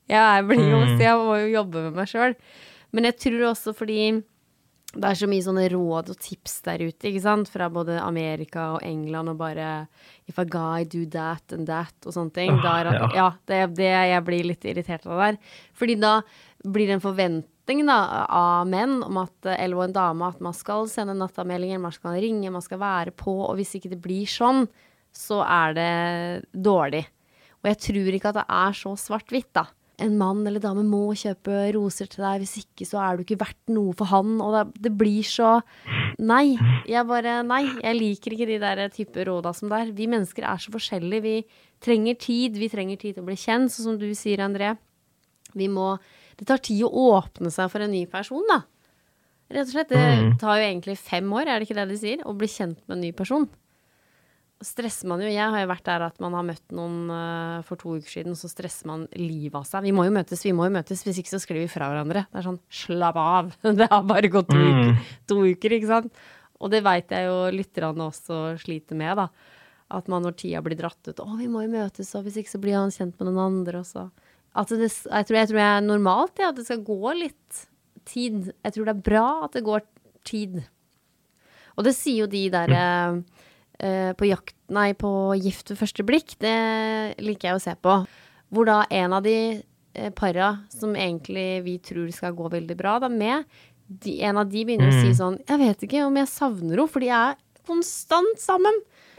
Jeg 0.09 0.45
blir 0.47 0.63
jo, 0.63 0.79
Mm. 0.85 0.97
jeg 1.03 1.15
må 1.19 1.35
jo 1.43 1.49
jobbe 1.59 1.83
med 1.89 1.93
meg 1.99 2.07
sjøl. 2.07 2.35
Men 2.93 3.03
jeg 3.03 3.17
tror 3.19 3.51
også 3.51 3.75
fordi 3.75 4.23
det 4.95 5.05
er 5.05 5.13
så 5.19 5.27
mye 5.29 5.43
sånne 5.45 5.67
råd 5.69 6.09
og 6.09 6.17
tips 6.17 6.61
der 6.65 6.79
ute, 6.81 7.11
ikke 7.11 7.21
sant? 7.21 7.47
Fra 7.51 7.67
både 7.69 7.99
Amerika 8.01 8.71
og 8.73 8.81
England 8.81 9.29
og 9.29 9.37
bare 9.37 9.87
If 10.25 10.39
a 10.39 10.45
guy 10.45 10.83
do 10.83 11.05
that 11.05 11.51
and 11.53 11.67
that 11.67 11.93
og 12.07 12.13
sånne 12.15 12.33
ting. 12.33 12.49
Ah, 12.55 12.61
Da 12.63 12.73
er 12.79 12.85
at, 12.87 13.01
ja. 13.01 13.09
ja, 13.13 13.29
det, 13.45 13.75
det 13.75 13.91
jeg 13.91 14.23
blir 14.25 14.43
litt 14.47 14.65
irritert 14.65 15.05
av 15.05 15.11
det 15.19 15.27
der. 15.27 15.37
Fordi 15.75 15.95
da 15.99 16.21
blir 16.65 16.87
det 16.87 16.95
en 16.97 17.05
forventning 17.05 17.45
da, 17.69 18.25
av 18.33 18.67
menn 18.69 18.99
om 19.05 19.21
at, 19.21 19.33
eller 19.53 19.85
en 19.85 19.95
dame 19.95 20.27
at 20.27 20.39
man 20.41 20.55
skal 20.57 20.87
sende 20.89 21.13
nattameldinger, 21.17 21.81
man 21.81 21.93
skal 21.93 22.17
ringe, 22.17 22.49
man 22.51 22.65
skal 22.65 22.81
være 22.81 23.13
på, 23.13 23.33
og 23.45 23.55
hvis 23.59 23.75
ikke 23.77 23.91
det 23.93 24.01
blir 24.01 24.29
sånn, 24.29 24.65
så 25.15 25.43
er 25.45 25.75
det 25.77 25.91
dårlig. 26.53 27.03
Og 27.59 27.69
jeg 27.69 27.79
tror 27.85 28.15
ikke 28.15 28.31
at 28.31 28.39
det 28.39 28.47
er 28.59 28.77
så 28.77 28.95
svart-hvitt, 28.97 29.51
da. 29.57 29.67
En 29.99 30.15
mann 30.15 30.45
eller 30.47 30.63
dame 30.63 30.85
må 30.87 31.11
kjøpe 31.17 31.65
roser 31.75 32.07
til 32.07 32.23
deg, 32.23 32.39
hvis 32.39 32.61
ikke 32.61 32.85
så 32.87 33.01
er 33.03 33.17
du 33.17 33.25
ikke 33.25 33.39
verdt 33.41 33.73
noe 33.75 33.91
for 33.99 34.07
han. 34.07 34.37
Og 34.39 34.53
det, 34.55 34.61
det 34.87 34.93
blir 34.95 35.27
så 35.27 35.57
Nei. 36.19 36.55
Jeg 36.87 37.03
bare 37.07 37.41
Nei. 37.43 37.65
Jeg 37.83 37.97
liker 37.97 38.35
ikke 38.35 38.47
de 38.47 38.61
der 38.63 38.85
type 38.95 39.25
råda 39.27 39.51
som 39.55 39.71
der. 39.71 39.91
Vi 39.95 40.07
mennesker 40.07 40.47
er 40.47 40.61
så 40.63 40.71
forskjellige. 40.71 41.25
Vi 41.25 41.35
trenger 41.83 42.15
tid. 42.15 42.55
Vi 42.59 42.71
trenger 42.71 43.01
tid 43.01 43.17
til 43.17 43.25
å 43.25 43.27
bli 43.27 43.35
kjent, 43.39 43.73
sånn 43.73 43.89
som 43.89 43.99
du 43.99 44.07
sier, 44.15 44.39
André. 44.45 44.77
Vi 45.51 45.67
må 45.71 45.97
Det 46.39 46.47
tar 46.47 46.61
tid 46.63 46.85
å 46.87 46.91
åpne 47.19 47.51
seg 47.51 47.69
for 47.71 47.83
en 47.83 47.91
ny 47.91 48.05
person, 48.07 48.43
da. 48.47 48.61
Rett 49.51 49.67
og 49.67 49.73
slett. 49.73 49.89
Det 49.89 49.97
Mm. 49.99 50.37
tar 50.39 50.59
jo 50.61 50.67
egentlig 50.69 50.97
fem 50.97 51.27
år, 51.33 51.47
er 51.49 51.59
det 51.59 51.67
ikke 51.67 51.75
det 51.81 51.87
de 51.89 51.97
sier? 51.99 52.21
Å 52.23 52.35
bli 52.37 52.47
kjent 52.47 52.77
med 52.87 52.95
en 52.97 53.01
ny 53.01 53.11
person 53.11 53.49
stresser 54.61 55.07
man 55.07 55.21
jo. 55.23 55.29
Jeg 55.31 55.39
har 55.53 55.61
jo 55.63 55.69
vært 55.71 55.85
der 55.87 56.03
at 56.09 56.17
man 56.19 56.33
har 56.35 56.43
møtt 56.43 56.73
noen 56.75 56.97
eh, 57.15 57.61
for 57.67 57.79
to 57.79 57.93
uker 57.95 58.11
siden, 58.11 58.35
så 58.35 58.49
stresser 58.51 58.89
man 58.89 59.05
livet 59.15 59.55
av 59.55 59.63
seg. 59.67 59.85
Vi 59.87 59.93
må 59.95 60.03
jo 60.03 60.11
møtes, 60.11 60.43
vi 60.43 60.51
må 60.55 60.67
jo 60.67 60.73
møtes, 60.75 61.03
hvis 61.07 61.21
ikke 61.21 61.31
så 61.31 61.39
skriver 61.39 61.63
vi 61.63 61.71
fra 61.71 61.87
hverandre. 61.87 62.25
Det 62.27 62.41
er 62.41 62.47
sånn 62.49 62.59
slapp 62.81 63.15
av, 63.21 63.53
det 63.79 63.87
har 63.89 64.03
bare 64.09 64.31
gått 64.33 64.49
to, 64.51 64.59
Mm. 64.59 64.91
uker, 64.91 65.05
to 65.31 65.37
uker, 65.47 65.77
ikke 65.79 65.87
sant. 65.93 66.11
Og 66.59 66.71
det 66.73 66.83
veit 66.83 67.07
jeg 67.15 67.23
jo 67.29 67.37
lytterne 67.55 68.03
også 68.11 68.41
sliter 68.59 68.99
med, 68.99 69.15
da. 69.21 69.29
At 69.95 70.09
man 70.11 70.21
når 70.27 70.35
tida 70.37 70.59
blir 70.61 70.75
dratt 70.77 71.07
ut, 71.07 71.21
å, 71.23 71.37
vi 71.39 71.47
må 71.47 71.63
jo 71.63 71.71
møtes, 71.71 72.11
og 72.19 72.25
hvis 72.27 72.35
ikke 72.43 72.51
så 72.51 72.59
blir 72.61 72.75
han 72.75 72.91
kjent 72.91 73.15
med 73.17 73.29
noen 73.31 73.39
andre 73.47 73.79
også. 73.79 74.09
At 74.57 74.71
det, 74.73 74.89
jeg, 74.89 75.27
tror, 75.27 75.37
jeg 75.37 75.49
tror 75.51 75.59
jeg 75.61 75.69
er 75.77 75.85
normalt, 75.85 76.41
ja, 76.41 76.49
at 76.49 76.57
det 76.57 76.65
skal 76.65 76.81
gå 76.85 77.13
litt 77.17 77.63
tid. 78.09 78.51
Jeg 78.65 78.75
tror 78.75 78.89
det 78.89 78.95
er 78.95 79.07
bra 79.09 79.25
at 79.45 79.55
det 79.57 79.65
går 79.67 79.85
tid. 80.27 80.61
Og 81.77 81.85
det 81.87 81.95
sier 81.95 82.25
jo 82.25 82.29
de 82.31 82.43
der 82.51 82.73
mm. 82.73 83.19
eh, 83.79 84.11
på 84.17 84.29
jakt 84.29 84.55
Nei, 84.69 84.91
på 84.93 85.09
Gift 85.41 85.71
ved 85.71 85.79
første 85.79 86.03
blikk. 86.05 86.35
Det 86.41 86.53
liker 87.23 87.49
jeg 87.49 87.57
å 87.57 87.63
se 87.63 87.73
på. 87.81 87.95
Hvor 88.53 88.67
da 88.69 88.83
en 88.93 89.15
av 89.17 89.23
de 89.25 89.37
eh, 89.57 90.11
para 90.13 90.51
som 90.73 90.93
egentlig 90.93 91.63
vi 91.65 91.77
tror 91.81 92.09
skal 92.13 92.35
gå 92.37 92.51
veldig 92.53 92.77
bra 92.77 92.99
da 93.01 93.09
med, 93.09 93.47
de, 93.89 94.19
en 94.21 94.37
av 94.37 94.49
de 94.49 94.61
begynner 94.65 94.91
å 94.91 94.99
si 94.99 95.09
Mm. 95.09 95.17
sånn 95.17 95.37
Jeg 95.49 95.57
vet 95.63 95.85
ikke 95.87 96.05
om 96.05 96.17
jeg 96.19 96.29
savner 96.29 96.77
henne, 96.77 96.89
for 96.89 97.01
de 97.01 97.09
er 97.09 97.39
konstant 97.65 98.37
sammen. 98.37 98.75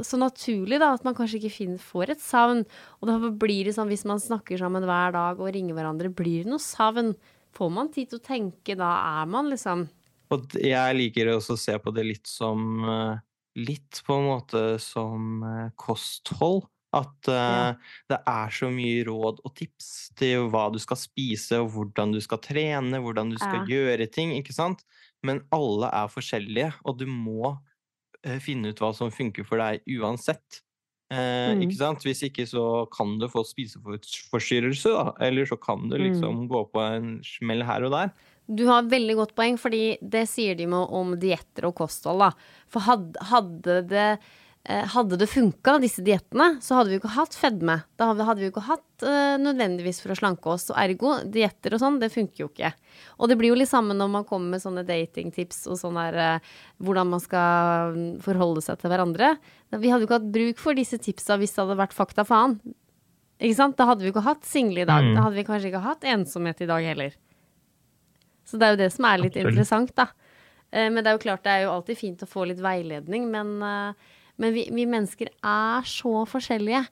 Så 0.06 0.18
naturlig 0.20 0.80
da 0.82 0.92
at 0.94 1.04
man 1.06 1.16
kanskje 1.16 1.40
ikke 1.40 1.54
finner, 1.54 1.82
får 1.82 2.14
et 2.14 2.22
savn. 2.22 2.64
Og 3.00 3.10
da 3.10 3.18
blir 3.30 3.68
det 3.68 3.76
sånn 3.76 3.90
hvis 3.90 4.06
man 4.08 4.22
snakker 4.22 4.60
sammen 4.60 4.86
hver 4.88 5.14
dag 5.16 5.40
og 5.40 5.52
ringer 5.54 5.76
hverandre, 5.76 6.12
blir 6.12 6.44
det 6.44 6.52
noe 6.52 6.62
savn. 6.62 7.14
Får 7.56 7.72
man 7.74 7.90
tid 7.94 8.10
til 8.10 8.20
å 8.20 8.26
tenke, 8.26 8.76
da 8.78 8.92
er 9.20 9.30
man 9.30 9.50
liksom 9.50 9.88
Og 10.30 10.52
jeg 10.54 10.94
liker 10.94 11.32
også 11.32 11.56
å 11.56 11.60
se 11.60 11.74
på 11.82 11.90
det 11.94 12.04
litt 12.06 12.30
som 12.30 12.84
eh, 12.86 13.16
Litt 13.58 13.98
på 14.06 14.14
en 14.14 14.28
måte 14.28 14.60
som 14.78 15.40
eh, 15.42 15.72
kosthold. 15.74 16.68
At 16.94 17.28
eh, 17.30 17.72
det 18.10 18.18
er 18.26 18.54
så 18.54 18.70
mye 18.70 19.02
råd 19.06 19.42
og 19.46 19.52
tips 19.58 20.10
til 20.18 20.48
hva 20.50 20.68
du 20.74 20.78
skal 20.82 20.98
spise, 20.98 21.58
og 21.62 21.70
hvordan 21.74 22.14
du 22.14 22.20
skal 22.22 22.40
trene, 22.42 23.02
hvordan 23.02 23.30
du 23.30 23.38
skal 23.38 23.66
gjøre 23.70 24.08
ting, 24.10 24.36
ikke 24.38 24.54
sant? 24.54 24.82
Men 25.26 25.42
alle 25.54 25.90
er 25.94 26.10
forskjellige, 26.10 26.72
og 26.86 26.98
du 27.02 27.06
må 27.10 27.52
finne 28.40 28.68
ut 28.72 28.80
hva 28.82 28.92
som 28.94 29.10
funker 29.10 29.46
for 29.48 29.56
deg 29.62 29.80
uansett. 29.98 30.60
Eh, 31.10 31.54
Mm. 31.56 31.62
Ikke 31.64 31.74
sant? 31.76 32.04
Hvis 32.06 32.22
ikke 32.22 32.44
så 32.46 32.86
kan 32.94 33.18
du 33.18 33.26
få 33.28 33.42
spiseforstyrrelse, 33.42 34.92
da. 34.94 35.12
Eller 35.26 35.44
så 35.48 35.56
kan 35.58 35.88
du 35.88 35.96
liksom 35.98 36.44
gå 36.48 36.60
på 36.70 36.80
en 36.84 37.20
smell 37.26 37.64
her 37.66 37.82
og 37.82 37.90
der. 37.96 38.12
Du 38.50 38.66
har 38.66 38.82
veldig 38.82 39.16
godt 39.16 39.34
poeng, 39.34 39.56
fordi 39.58 39.98
det 40.02 40.28
sier 40.28 40.54
de 40.58 40.66
med 40.66 40.86
om 40.90 41.16
dietter 41.18 41.66
og 41.66 41.74
kosthold. 41.74 42.18
Da. 42.20 42.30
For 42.68 42.80
hadde, 42.80 43.18
hadde 43.30 43.76
det 43.88 44.06
eh, 44.18 44.30
hadde 44.92 45.16
det 45.18 45.26
funka, 45.30 45.78
disse 45.82 46.02
diettene, 46.04 46.60
så 46.62 46.76
hadde 46.76 46.90
vi 46.90 46.96
jo 46.98 47.00
ikke 47.00 47.14
hatt 47.16 47.34
fedme. 47.34 47.78
Da 47.98 48.10
hadde 48.12 48.38
vi 48.38 48.46
jo 48.46 48.52
ikke 48.52 48.66
hatt 48.68 49.04
uh, 49.06 49.36
nødvendigvis 49.40 49.98
for 50.02 50.12
å 50.14 50.16
slanke 50.18 50.52
oss. 50.52 50.68
Og 50.70 50.78
ergo, 50.78 51.14
dietter 51.24 51.74
og 51.74 51.82
sånn, 51.82 51.96
det 52.02 52.10
funker 52.14 52.44
jo 52.44 52.48
ikke. 52.50 52.70
Og 53.18 53.30
det 53.30 53.38
blir 53.40 53.50
jo 53.50 53.58
litt 53.58 53.70
samme 53.70 53.96
når 53.96 54.12
man 54.12 54.26
kommer 54.28 54.54
med 54.54 54.62
sånne 54.62 54.84
datingtips 54.86 55.64
og 55.70 55.80
sånn 55.80 55.98
der 55.98 56.18
uh, 56.20 56.52
hvordan 56.84 57.10
man 57.14 57.24
skal 57.24 57.96
mm, 57.96 58.12
forholde 58.26 58.62
seg 58.66 58.78
til 58.82 58.92
hverandre. 58.92 59.32
Vi 59.74 59.90
hadde 59.90 60.04
jo 60.04 60.10
ikke 60.10 60.20
hatt 60.20 60.30
bruk 60.36 60.62
for 60.62 60.78
disse 60.78 61.00
tipsa 61.02 61.40
hvis 61.40 61.56
det 61.56 61.64
hadde 61.64 61.80
vært 61.80 61.96
fakta 61.96 62.26
faen. 62.28 62.60
Ikke 63.40 63.56
sant? 63.56 63.78
Da 63.80 63.88
hadde 63.88 64.04
vi 64.04 64.10
jo 64.10 64.14
ikke 64.14 64.28
hatt 64.28 64.46
single 64.46 64.84
i 64.84 64.88
dag. 64.88 65.02
Mm. 65.02 65.16
Da 65.16 65.26
hadde 65.26 65.40
vi 65.40 65.46
kanskje 65.48 65.72
ikke 65.72 65.84
hatt 65.86 66.06
ensomhet 66.14 66.60
i 66.60 66.68
dag 66.70 66.86
heller. 66.92 67.18
Så 68.46 68.60
det 68.60 68.66
er 68.66 68.74
jo 68.74 68.82
det 68.82 68.90
som 68.92 69.06
er 69.08 69.22
litt 69.22 69.34
Absolutt. 69.34 69.54
interessant, 69.54 69.92
da. 69.96 70.10
Uh, 70.70 70.88
Men 70.92 71.02
det 71.02 71.08
er 71.10 71.18
jo 71.18 71.26
klart 71.26 71.44
det 71.46 71.54
er 71.56 71.66
jo 71.66 71.74
alltid 71.74 71.98
fint 71.98 72.24
å 72.24 72.30
få 72.30 72.46
litt 72.50 72.60
veiledning, 72.62 73.30
men, 73.32 73.56
eh, 73.64 74.16
men 74.40 74.54
vi, 74.56 74.66
vi 74.72 74.86
mennesker 74.88 75.30
er 75.30 75.86
så 75.88 76.24
forskjellige. 76.28 76.84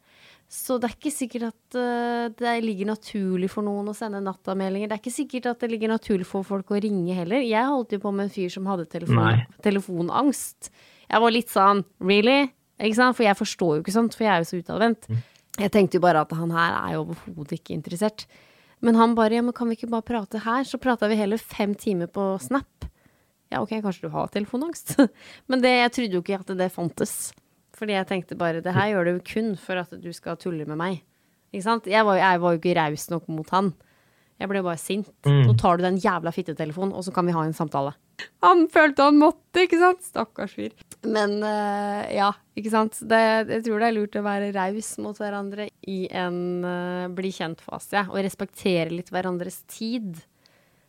Så 0.48 0.78
det 0.80 0.88
er 0.88 0.94
ikke 0.94 1.12
sikkert 1.12 1.50
at 1.50 1.76
uh, 1.76 2.28
det 2.32 2.54
ligger 2.64 2.88
naturlig 2.88 3.50
for 3.52 3.66
noen 3.66 3.90
å 3.90 3.96
sende 3.96 4.22
nattameldinger. 4.24 4.88
Det 4.88 4.96
er 4.96 5.02
ikke 5.02 5.12
sikkert 5.12 5.50
at 5.50 5.64
det 5.64 5.68
ligger 5.74 5.92
naturlig 5.92 6.28
for 6.28 6.46
folk 6.46 6.72
å 6.72 6.80
ringe 6.80 7.16
heller. 7.16 7.44
Jeg 7.44 7.68
holdt 7.68 7.92
jo 7.92 8.00
på 8.00 8.12
med 8.16 8.28
en 8.28 8.32
fyr 8.32 8.52
som 8.54 8.68
hadde 8.70 8.88
telefon, 8.88 9.42
telefonangst. 9.64 10.70
Jeg 11.08 11.24
var 11.24 11.34
litt 11.34 11.52
sånn 11.52 11.84
really? 12.00 12.46
Ikke 12.80 12.96
sant? 12.96 13.18
For 13.18 13.26
jeg 13.26 13.36
forstår 13.36 13.76
jo 13.76 13.84
ikke 13.84 13.96
sånt, 13.96 14.16
for 14.16 14.24
jeg 14.24 14.32
er 14.32 14.44
jo 14.44 14.48
så 14.48 14.62
utadvendt. 14.62 15.10
Jeg 15.58 15.74
tenkte 15.74 15.98
jo 15.98 16.04
bare 16.04 16.22
at 16.24 16.32
han 16.38 16.52
her 16.54 16.76
er 16.78 16.96
jo 16.96 17.04
overhodet 17.04 17.58
ikke 17.58 17.76
interessert. 17.76 18.24
Men 18.84 18.96
han 18.96 19.16
bare 19.18 19.36
ja, 19.36 19.44
men 19.44 19.56
kan 19.56 19.68
vi 19.68 19.76
ikke 19.76 19.90
bare 19.90 20.06
prate 20.06 20.40
her? 20.44 20.64
Så 20.64 20.80
prata 20.80 21.10
vi 21.10 21.18
heller 21.18 21.40
fem 21.40 21.74
timer 21.76 22.08
på 22.08 22.30
Snap. 22.40 22.88
Ja, 23.48 23.62
ok, 23.62 23.78
kanskje 23.84 24.08
du 24.08 24.14
har 24.14 24.30
telefonangst. 24.32 24.96
Men 25.50 25.64
det, 25.64 25.74
jeg 25.78 25.94
trodde 25.96 26.18
jo 26.18 26.24
ikke 26.24 26.40
at 26.42 26.54
det 26.58 26.72
fantes. 26.74 27.14
Fordi 27.78 27.94
jeg 27.94 28.08
tenkte 28.10 28.38
bare 28.38 28.62
det 28.64 28.74
her 28.74 28.92
gjør 28.92 29.12
du 29.12 29.20
kun 29.24 29.52
for 29.60 29.80
at 29.80 29.92
du 30.02 30.10
skal 30.12 30.38
tulle 30.40 30.66
med 30.68 30.80
meg. 30.80 31.02
Ikke 31.52 31.64
sant? 31.64 31.86
Jeg 31.88 32.04
var, 32.04 32.18
jeg 32.20 32.40
var 32.42 32.54
jo 32.54 32.60
ikke 32.60 32.76
raus 32.76 33.06
nok 33.12 33.28
mot 33.32 33.54
han. 33.54 33.72
Jeg 34.38 34.50
ble 34.52 34.60
bare 34.62 34.78
sint. 34.78 35.08
Mm. 35.26 35.48
Nå 35.48 35.54
tar 35.58 35.78
du 35.78 35.86
den 35.86 35.96
jævla 35.98 36.30
fittetelefonen, 36.34 36.92
og 36.94 37.02
så 37.06 37.14
kan 37.14 37.26
vi 37.26 37.34
ha 37.34 37.42
en 37.42 37.56
samtale. 37.56 37.94
Han 38.42 38.66
følte 38.70 39.08
han 39.08 39.18
måtte, 39.18 39.64
ikke 39.64 39.80
sant? 39.80 40.04
Stakkars 40.06 40.54
fyr. 40.54 40.74
Men 41.06 41.38
uh, 41.42 42.04
ja, 42.14 42.30
ikke 42.58 42.70
sant. 42.74 43.00
Det, 43.10 43.18
jeg 43.50 43.64
tror 43.66 43.82
det 43.82 43.88
er 43.88 43.96
lurt 43.96 44.18
å 44.18 44.24
være 44.26 44.52
raus 44.54 44.92
mot 45.02 45.18
hverandre 45.18 45.68
i 45.90 46.00
en 46.14 46.38
uh, 46.66 47.10
bli 47.14 47.32
kjent-fase. 47.34 48.06
Og 48.12 48.20
respektere 48.26 48.94
litt 48.94 49.10
hverandres 49.14 49.64
tid, 49.70 50.20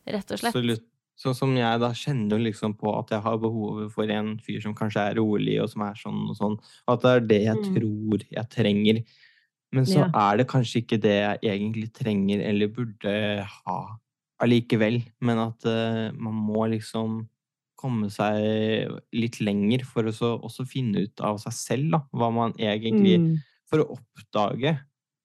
rett 0.06 0.30
og 0.30 0.41
slett. 0.41 0.54
Absolutt. 0.54 0.88
Sånn 1.19 1.36
som 1.36 1.51
jeg 1.58 1.79
da 1.82 1.89
kjenner 1.91 2.39
liksom 2.39 2.77
på 2.79 2.93
at 2.97 3.10
jeg 3.12 3.19
har 3.25 3.38
behovet 3.41 3.91
for 3.91 4.08
en 4.10 4.38
fyr 4.39 4.62
som 4.63 4.73
kanskje 4.77 5.01
er 5.12 5.17
rolig, 5.19 5.58
og 5.62 5.67
som 5.69 5.82
er 5.84 5.97
sånn 5.99 6.21
og 6.32 6.38
sånn. 6.38 6.55
At 6.88 7.01
det 7.03 7.10
er 7.12 7.25
det 7.27 7.41
jeg 7.43 7.58
Mm. 7.58 7.73
tror 7.75 8.23
jeg 8.32 8.49
trenger. 8.49 9.03
Men 9.73 9.84
så 9.86 9.99
Ja. 9.99 10.32
er 10.32 10.38
det 10.38 10.47
kanskje 10.47 10.82
ikke 10.82 11.01
det 11.01 11.17
jeg 11.43 11.60
egentlig 11.60 11.91
trenger 11.93 12.39
eller 12.41 12.67
burde 12.67 13.45
ha 13.45 13.97
allikevel. 14.41 15.03
Men 15.21 15.38
at 15.39 15.65
uh, 15.65 16.12
man 16.15 16.34
må 16.34 16.69
liksom 16.71 17.27
komme 17.77 18.10
seg 18.10 18.89
litt 19.13 19.39
lenger 19.41 19.84
for 19.86 20.03
å 20.03 20.12
så 20.15 20.39
også 20.41 20.65
finne 20.67 21.03
ut 21.03 21.19
av 21.21 21.38
seg 21.38 21.53
selv, 21.53 21.91
da. 21.91 21.99
Hva 22.13 22.32
man 22.34 22.53
egentlig 22.53 23.19
Mm. 23.19 23.38
for 23.69 23.79
å 23.84 23.97
oppdage 23.99 24.79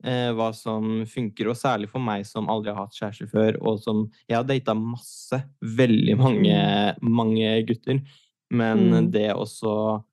hva 0.05 0.51
som 0.53 1.05
funker, 1.09 1.49
og 1.49 1.57
særlig 1.57 1.89
for 1.89 2.03
meg 2.05 2.27
som 2.29 2.49
aldri 2.53 2.73
har 2.75 2.85
hatt 2.85 2.99
kjæreste 2.99 3.29
før, 3.31 3.57
og 3.63 3.79
som 3.81 4.03
Jeg 4.29 4.37
har 4.37 4.45
data 4.45 4.75
masse, 4.77 5.39
veldig 5.63 6.17
mange, 6.21 6.59
mange 7.01 7.55
gutter, 7.69 8.03
men 8.51 8.91
Mm. 8.91 9.11
det 9.11 9.31
også 9.35 10.05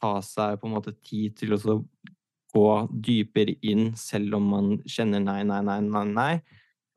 ta 0.00 0.20
seg 0.20 0.60
på 0.60 0.68
en 0.68 0.74
måte 0.74 0.92
tid 1.02 1.36
til 1.36 1.54
å 1.56 1.84
gå 2.54 2.68
dypere 2.92 3.56
inn, 3.62 3.94
selv 3.96 4.34
om 4.36 4.44
man 4.50 4.68
kjenner 4.86 5.20
nei, 5.20 5.42
nei, 5.44 5.60
nei, 5.62 5.80
nei, 5.80 6.04
nei, 6.04 6.42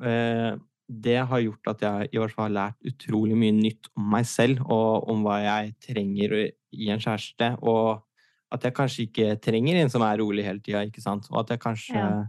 eh, 0.03 0.57
det 0.91 1.17
har 1.25 1.39
gjort 1.39 1.67
at 1.71 1.81
jeg 1.81 2.09
i 2.11 2.17
hvert 2.19 2.35
fall 2.35 2.49
har 2.49 2.55
lært 2.73 2.91
utrolig 2.93 3.35
mye 3.39 3.55
nytt 3.55 3.87
om 3.95 4.09
meg 4.11 4.25
selv 4.25 4.59
og 4.67 5.07
om 5.09 5.23
hva 5.23 5.39
jeg 5.41 5.73
trenger 5.87 6.33
i 6.73 6.89
en 6.91 6.99
kjæreste. 6.99 7.57
Og 7.63 8.01
at 8.51 8.63
jeg 8.67 8.73
kanskje 8.75 9.05
ikke 9.07 9.39
trenger 9.39 9.79
en 9.79 9.89
som 9.89 10.03
er 10.03 10.17
rolig 10.19 10.43
hele 10.43 10.59
tida, 10.59 10.83
ikke 10.83 11.01
sant. 11.01 11.29
Og 11.31 11.39
at 11.39 11.53
jeg 11.53 11.59
kanskje 11.63 11.95
ja. 11.95 12.25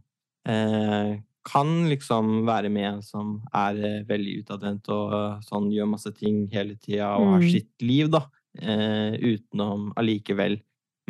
Eh, 0.49 1.21
kan 1.43 1.71
liksom 1.91 2.45
være 2.47 2.71
med 2.71 2.89
en 2.89 3.01
som 3.03 3.35
er 3.55 3.79
eh, 3.83 3.99
veldig 4.09 4.37
utadvendt 4.43 4.91
og 4.95 5.17
sånn 5.47 5.71
gjør 5.75 5.91
masse 5.91 6.13
ting 6.15 6.45
hele 6.53 6.77
tida 6.79 7.15
og 7.19 7.35
har 7.35 7.43
mm. 7.43 7.51
sitt 7.51 7.85
liv, 7.85 8.11
da. 8.13 8.27
Eh, 8.61 9.17
utenom 9.17 9.91
allikevel. 9.97 10.59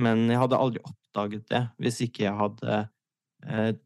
Men 0.00 0.24
jeg 0.30 0.40
hadde 0.40 0.60
aldri 0.62 0.82
oppdaget 0.86 1.48
det 1.50 1.62
hvis 1.82 2.00
ikke 2.06 2.26
jeg 2.28 2.38
hadde 2.38 2.76
eh, 2.78 2.90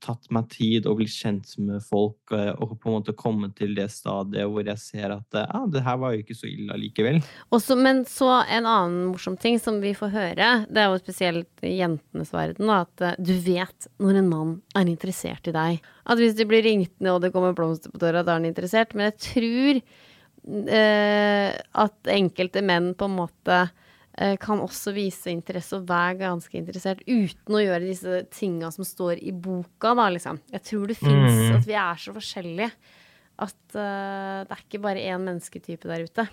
tatt 0.05 0.29
meg 0.35 0.51
tid 0.53 0.87
og 0.88 0.99
blitt 1.01 1.14
kjent 1.14 1.55
med 1.64 1.81
folk 1.85 2.33
eh, 2.35 2.51
og 2.61 2.75
på 2.77 2.90
en 2.90 2.97
måte 2.99 3.14
kommet 3.16 3.55
til 3.57 3.73
det 3.77 3.87
stadiet 3.95 4.51
hvor 4.53 4.66
jeg 4.66 4.81
ser 4.83 5.14
at 5.14 5.38
eh, 5.38 5.47
ah, 5.49 5.64
det 5.73 5.81
her 5.87 5.97
var 6.03 6.12
jo 6.12 6.25
ikke 6.25 6.37
så 6.37 6.49
ille 6.51 6.75
allikevel. 6.75 7.23
Men 7.81 8.03
så 8.11 8.31
en 8.42 8.69
annen 8.69 9.12
morsom 9.12 9.38
ting 9.40 9.57
som 9.62 9.81
vi 9.81 9.95
får 9.97 10.12
høre, 10.12 10.51
det 10.69 10.83
er 10.83 10.90
jo 10.90 11.01
spesielt 11.01 11.64
i 11.64 11.79
jentenes 11.79 12.35
verden, 12.37 12.73
at 12.75 13.05
eh, 13.05 13.16
du 13.16 13.33
vet 13.47 13.88
når 14.03 14.21
en 14.21 14.29
mann 14.29 14.53
er 14.77 14.92
interessert 14.92 15.49
i 15.49 15.57
deg. 15.57 15.88
At 16.05 16.21
hvis 16.21 16.37
du 16.37 16.45
blir 16.49 16.64
ringt 16.66 16.92
ned 17.01 17.16
og 17.16 17.25
det 17.25 17.33
kommer 17.35 17.57
blomster 17.57 17.95
på 17.95 18.03
døra, 18.03 18.23
da 18.23 18.35
er 18.35 18.42
han 18.42 18.51
interessert. 18.51 18.92
Men 18.92 19.09
jeg 19.09 19.19
tror 19.31 19.83
eh, 20.77 21.51
at 21.57 22.14
enkelte 22.19 22.64
menn 22.66 22.92
på 22.99 23.09
en 23.09 23.19
måte 23.23 23.64
Eh, 23.66 23.86
kan 24.40 24.62
også 24.64 24.94
vise 24.96 25.29
interesse 25.29 25.76
og 25.76 25.88
være 25.90 26.14
ganske 26.22 26.57
interessert 26.57 27.02
uten 27.05 27.57
å 27.59 27.61
gjøre 27.61 27.83
disse 27.85 28.22
tinga 28.33 28.70
som 28.72 28.87
står 28.88 29.20
i 29.20 29.35
boka, 29.35 29.90
da, 29.98 30.07
liksom. 30.14 30.38
Jeg 30.55 30.64
tror 30.70 30.87
det 30.88 30.96
fins 30.96 31.37
mm. 31.37 31.59
at 31.59 31.68
vi 31.68 31.76
er 31.76 32.00
så 32.00 32.14
forskjellige 32.16 32.70
at 33.37 33.76
uh, 33.76 34.44
det 34.46 34.55
er 34.55 34.62
ikke 34.62 34.83
bare 34.85 35.05
én 35.05 35.24
mennesketype 35.24 35.88
der 35.88 36.07
ute. 36.07 36.26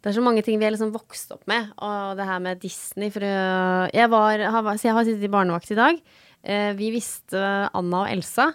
Det 0.00 0.12
er 0.12 0.16
så 0.16 0.22
mange 0.24 0.44
ting 0.46 0.60
vi 0.60 0.66
har 0.66 0.72
liksom 0.72 0.94
vokst 0.94 1.32
opp 1.34 1.44
med, 1.50 1.72
og 1.82 2.14
det 2.18 2.28
her 2.28 2.40
med 2.42 2.62
Disney 2.62 3.10
for 3.12 3.24
uh, 3.26 3.88
jeg, 3.92 4.08
var, 4.12 4.46
har, 4.54 4.70
Så 4.76 4.88
jeg 4.88 4.96
har 4.96 5.08
sittet 5.08 5.26
i 5.28 5.32
barnevakt 5.32 5.72
i 5.74 5.78
dag. 5.78 6.00
Uh, 6.46 6.72
vi 6.78 6.92
visste 6.94 7.42
Anna 7.42 8.06
og 8.06 8.14
Elsa, 8.14 8.52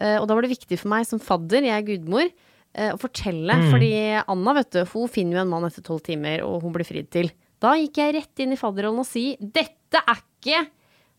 og 0.00 0.24
da 0.30 0.32
var 0.32 0.46
det 0.46 0.54
viktig 0.54 0.78
for 0.80 0.88
meg 0.88 1.02
som 1.04 1.20
fadder, 1.20 1.66
jeg 1.66 1.74
er 1.74 1.84
gudmor, 1.84 2.30
å 2.94 2.96
fortelle. 2.96 3.52
Mm. 3.52 3.64
Fordi 3.68 3.90
Anna, 4.32 4.54
vet 4.56 4.70
du, 4.72 4.78
hun 4.94 5.10
finner 5.12 5.36
jo 5.36 5.40
en 5.42 5.50
mann 5.50 5.66
etter 5.66 5.84
tolv 5.84 6.00
timer, 6.06 6.40
og 6.46 6.62
hun 6.64 6.72
blir 6.72 6.88
fridd 6.88 7.10
til. 7.12 7.28
Da 7.60 7.74
gikk 7.76 8.00
jeg 8.00 8.14
rett 8.16 8.42
inn 8.44 8.54
i 8.56 8.58
fadderrollen 8.60 9.02
og 9.02 9.08
si 9.08 9.34
dette 9.40 10.00
er 10.00 10.20
ikke 10.22 10.62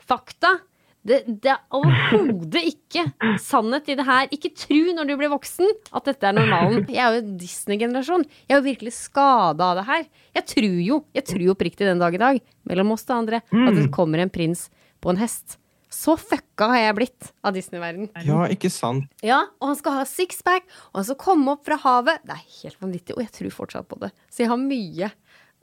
fakta. 0.02 0.56
Det, 1.02 1.24
det 1.42 1.50
er 1.50 1.62
overhodet 1.74 2.62
ikke 2.70 3.04
sannhet 3.42 3.88
i 3.90 3.96
det 3.98 4.06
her. 4.06 4.28
Ikke 4.34 4.52
tru 4.54 4.92
når 4.94 5.08
du 5.10 5.16
blir 5.18 5.32
voksen 5.34 5.70
at 5.98 6.06
dette 6.12 6.28
er 6.30 6.36
normalen. 6.38 6.84
Jeg 6.94 7.02
er 7.02 7.16
jo 7.18 7.38
Disney-generasjon. 7.42 8.26
Jeg 8.46 8.54
er 8.54 8.60
jo 8.62 8.68
virkelig 8.68 8.94
skada 9.00 9.72
av 9.72 9.80
det 9.80 9.88
her. 9.88 10.06
Jeg 10.38 10.46
tror 10.54 10.78
jo, 10.86 11.00
jeg 11.18 11.26
tror 11.32 11.48
oppriktig 11.56 11.90
den 11.90 12.02
dag 12.02 12.18
i 12.18 12.22
dag, 12.22 12.42
mellom 12.70 12.94
oss 12.94 13.08
og 13.10 13.16
andre, 13.24 13.42
at 13.50 13.74
det 13.80 13.88
kommer 13.94 14.22
en 14.22 14.34
prins 14.34 14.68
på 15.02 15.10
en 15.14 15.22
hest. 15.22 15.58
Så 15.92 16.14
fucka 16.16 16.70
har 16.72 16.80
jeg 16.86 16.96
blitt 17.02 17.32
av 17.44 17.58
Disney-verden. 17.58 18.08
Ja, 18.24 18.46
ikke 18.54 18.70
sant? 18.72 19.10
Ja, 19.26 19.42
Og 19.60 19.74
han 19.74 19.80
skal 19.82 19.98
ha 19.98 20.06
sixpack, 20.08 20.70
og 20.94 21.02
han 21.02 21.10
skal 21.10 21.20
komme 21.20 21.58
opp 21.58 21.66
fra 21.68 21.76
havet. 21.84 22.22
Det 22.24 22.38
er 22.38 22.46
helt 22.62 22.78
vanvittig, 22.80 23.18
og 23.18 23.26
jeg 23.26 23.34
tror 23.36 23.58
fortsatt 23.58 23.90
på 23.90 24.00
det. 24.06 24.14
Så 24.32 24.46
jeg 24.46 24.54
har 24.54 24.62
mye 24.62 25.10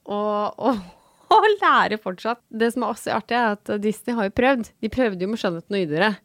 og, 0.09 0.57
og, 0.59 0.81
og 1.37 1.51
lære 1.59 2.01
fortsatt. 2.03 2.41
Det 2.49 2.73
som 2.75 2.87
er 2.87 2.95
også 2.95 3.13
artig, 3.19 3.37
er 3.37 3.59
at 3.59 3.77
Disney 3.83 4.17
har 4.17 4.31
jo 4.31 4.35
prøvd. 4.41 4.73
De 4.81 4.91
prøvde 4.93 5.25
jo 5.25 5.31
med 5.31 5.41
'Skjønnheten 5.41 5.79
og 5.79 5.85
ydere'. 5.85 6.17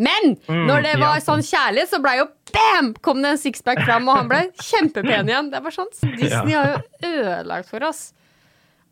Men 0.00 0.36
mm, 0.48 0.62
når 0.66 0.86
det 0.86 0.92
var 0.96 1.18
ja. 1.18 1.24
sånn 1.24 1.42
kjærlighet, 1.44 1.90
så 1.90 2.00
blei 2.02 2.14
jo 2.16 2.24
bam! 2.54 2.94
Kom 3.04 3.20
det 3.22 3.34
en 3.34 3.42
sixpack 3.42 3.82
fram, 3.84 4.08
og 4.08 4.22
han 4.22 4.30
blei 4.30 4.46
kjempepen 4.70 5.28
igjen. 5.28 5.50
Det 5.52 5.60
var 5.62 5.74
sånn. 5.74 5.92
Disney 6.16 6.56
har 6.56 6.72
jo 6.72 7.10
ødelagt 7.10 7.68
for 7.70 7.84
oss. 7.86 8.06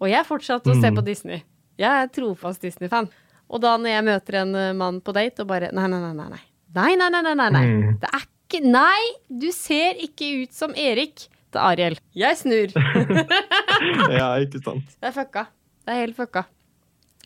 Og 0.01 0.11
jeg 0.11 0.29
fortsatte 0.29 0.73
å 0.73 0.77
se 0.77 0.93
mm. 0.93 1.01
på 1.01 1.07
Disney. 1.07 1.43
Jeg 1.81 2.05
er 2.05 2.13
trofast 2.13 2.63
Disney-fan. 2.65 3.09
Og 3.51 3.63
da 3.65 3.75
når 3.81 3.95
jeg 3.95 4.07
møter 4.07 4.39
en 4.45 4.55
eh, 4.55 4.77
mann 4.77 5.01
på 5.03 5.15
date 5.17 5.43
og 5.43 5.51
bare 5.51 5.73
Nei, 5.75 5.89
nei, 5.91 5.99
nei. 6.03 6.13
nei, 6.15 6.29
nei. 6.37 6.45
Nei, 6.77 6.93
nei, 7.01 7.09
nei, 7.11 7.23
nei, 7.27 7.51
nei. 7.51 7.65
Mm. 7.67 7.97
Det 8.03 8.13
er 8.13 8.27
ikke 8.27 8.61
Nei, 8.67 9.03
du 9.31 9.51
ser 9.55 9.99
ikke 10.03 10.27
ut 10.43 10.55
som 10.55 10.73
Erik 10.75 11.29
til 11.51 11.61
Ariel. 11.63 11.99
Jeg 12.19 12.39
snur. 12.39 12.73
ja, 14.21 14.31
ikke 14.43 14.63
sant. 14.65 14.97
Det 15.01 15.11
er 15.11 15.17
fucka. 15.17 15.47
Det 15.85 15.95
er 15.95 16.03
helt 16.05 16.19
fucka. 16.19 16.45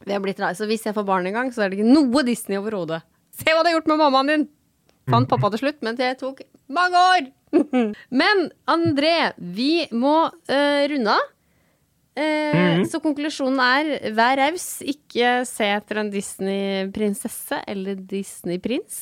Vi 0.04 0.12
har 0.12 0.22
blitt 0.22 0.42
Så 0.56 0.66
hvis 0.68 0.84
jeg 0.86 0.94
får 0.96 1.06
barn 1.06 1.26
en 1.26 1.36
gang, 1.36 1.52
så 1.52 1.64
er 1.64 1.70
det 1.70 1.78
ikke 1.78 1.94
noe 1.94 2.24
Disney 2.26 2.58
overhodet. 2.58 3.02
Se 3.34 3.50
hva 3.50 3.62
det 3.62 3.72
har 3.72 3.80
gjort 3.80 3.90
med 3.90 4.02
mammaen 4.02 4.30
din! 4.30 4.44
Fant 5.10 5.28
pappa 5.28 5.50
til 5.52 5.66
slutt, 5.66 5.82
men 5.84 5.96
det 5.98 6.14
tok 6.20 6.40
mange 6.72 7.00
år! 7.12 7.30
men 8.20 8.48
André, 8.70 9.34
vi 9.36 9.84
må 9.92 10.16
uh, 10.30 10.82
runde 10.90 11.14
av. 11.14 11.30
Uh, 12.14 12.22
mm. 12.22 12.84
Så 12.86 13.00
konklusjonen 13.02 13.58
er 13.58 14.12
vær 14.14 14.38
raus, 14.38 14.68
ikke 14.86 15.40
se 15.48 15.66
etter 15.76 16.00
en 16.02 16.12
Disney-prinsesse 16.12 17.64
eller 17.70 17.98
Disney-prins. 17.98 18.98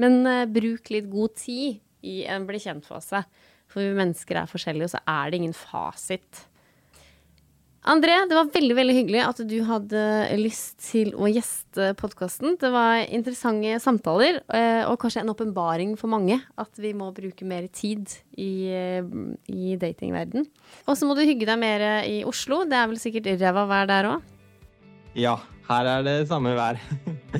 Men 0.00 0.22
uh, 0.26 0.44
bruk 0.50 0.90
litt 0.94 1.10
god 1.12 1.36
tid 1.38 1.80
i 2.04 2.22
en 2.30 2.48
bli 2.48 2.60
kjent-fase. 2.62 3.24
For 3.70 3.82
vi 3.82 3.96
mennesker 3.96 4.40
er 4.40 4.50
forskjellige, 4.50 4.88
og 4.88 4.94
så 4.96 5.02
er 5.10 5.30
det 5.30 5.40
ingen 5.42 5.56
fasit. 5.56 6.44
André, 7.84 8.14
det 8.24 8.32
var 8.32 8.48
veldig 8.48 8.74
veldig 8.78 8.92
hyggelig 8.96 9.20
at 9.20 9.40
du 9.44 9.58
hadde 9.68 10.02
lyst 10.40 10.78
til 10.86 11.10
å 11.20 11.28
gjeste 11.28 11.90
podkasten. 12.00 12.54
Det 12.56 12.70
var 12.72 13.02
interessante 13.12 13.74
samtaler, 13.84 14.38
eh, 14.48 14.88
og 14.88 14.96
kanskje 15.02 15.20
en 15.20 15.32
åpenbaring 15.34 15.92
for 16.00 16.08
mange 16.08 16.38
at 16.56 16.80
vi 16.80 16.94
må 16.96 17.10
bruke 17.12 17.44
mer 17.44 17.66
tid 17.68 18.08
i, 18.40 18.72
eh, 18.72 19.04
i 19.52 19.76
datingverden. 19.76 20.48
Og 20.88 20.96
så 20.96 21.04
må 21.04 21.12
du 21.12 21.26
hygge 21.28 21.44
deg 21.44 21.60
mer 21.60 21.84
i 22.08 22.22
Oslo. 22.24 22.62
Det 22.64 22.72
er 22.72 22.88
vel 22.88 22.96
sikkert 22.96 23.28
ræva 23.36 23.66
vær 23.68 23.86
der 23.92 24.08
òg? 24.14 24.22
Ja, 25.14 25.36
her 25.68 25.84
er 25.84 26.02
det 26.08 26.28
samme 26.32 26.56
vær. 26.56 26.80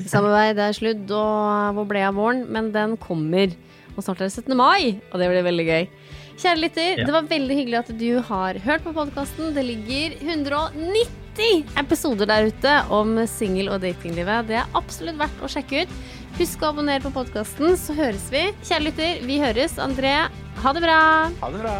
samme 0.05 0.29
vær. 0.29 0.53
Det 0.53 0.61
er 0.69 0.77
sludd, 0.77 1.09
og 1.09 1.73
hvor 1.73 1.89
ble 1.89 2.05
av 2.05 2.13
våren? 2.21 2.45
Men 2.47 2.69
den 2.71 2.97
kommer. 3.01 3.49
Og 3.95 4.03
snart 4.03 4.21
er 4.21 4.27
det 4.27 4.35
17. 4.35 4.55
mai, 4.59 4.99
og 5.11 5.19
det 5.21 5.29
blir 5.31 5.45
veldig 5.45 5.65
gøy. 5.69 5.89
Kjære 6.35 6.59
lytter, 6.59 6.99
ja. 6.99 7.05
det 7.07 7.13
var 7.15 7.27
veldig 7.29 7.55
hyggelig 7.55 7.77
at 7.79 7.91
du 7.95 8.09
har 8.27 8.59
hørt 8.65 8.83
på 8.83 8.91
podkasten. 8.95 9.53
Det 9.55 9.63
ligger 9.63 10.17
190 10.19 11.63
episoder 11.79 12.27
der 12.27 12.49
ute 12.51 12.73
om 12.91 13.15
singel- 13.31 13.71
og 13.71 13.79
datinglivet. 13.85 14.49
Det 14.51 14.59
er 14.59 14.75
absolutt 14.75 15.19
verdt 15.21 15.43
å 15.43 15.51
sjekke 15.51 15.85
ut. 15.85 15.99
Husk 16.35 16.65
å 16.65 16.73
abonnere 16.73 16.99
på 17.05 17.13
podkasten, 17.15 17.77
så 17.79 17.95
høres 17.95 18.27
vi. 18.33 18.49
Kjære 18.67 18.87
lytter, 18.89 19.21
vi 19.23 19.39
høres. 19.39 19.77
André, 19.79 20.17
ha 20.59 20.75
det 20.75 20.83
bra. 20.83 20.99
Ha 21.39 21.53
det 21.55 21.63
bra. 21.63 21.77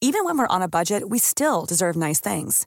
Even 0.00 0.24
when 0.24 0.38
we're 0.38 0.48
on 0.48 0.62
a 0.62 0.68
budget, 0.68 1.10
we 1.10 1.18
still 1.18 1.66
deserve 1.66 1.94
nice 1.94 2.20
things. 2.20 2.66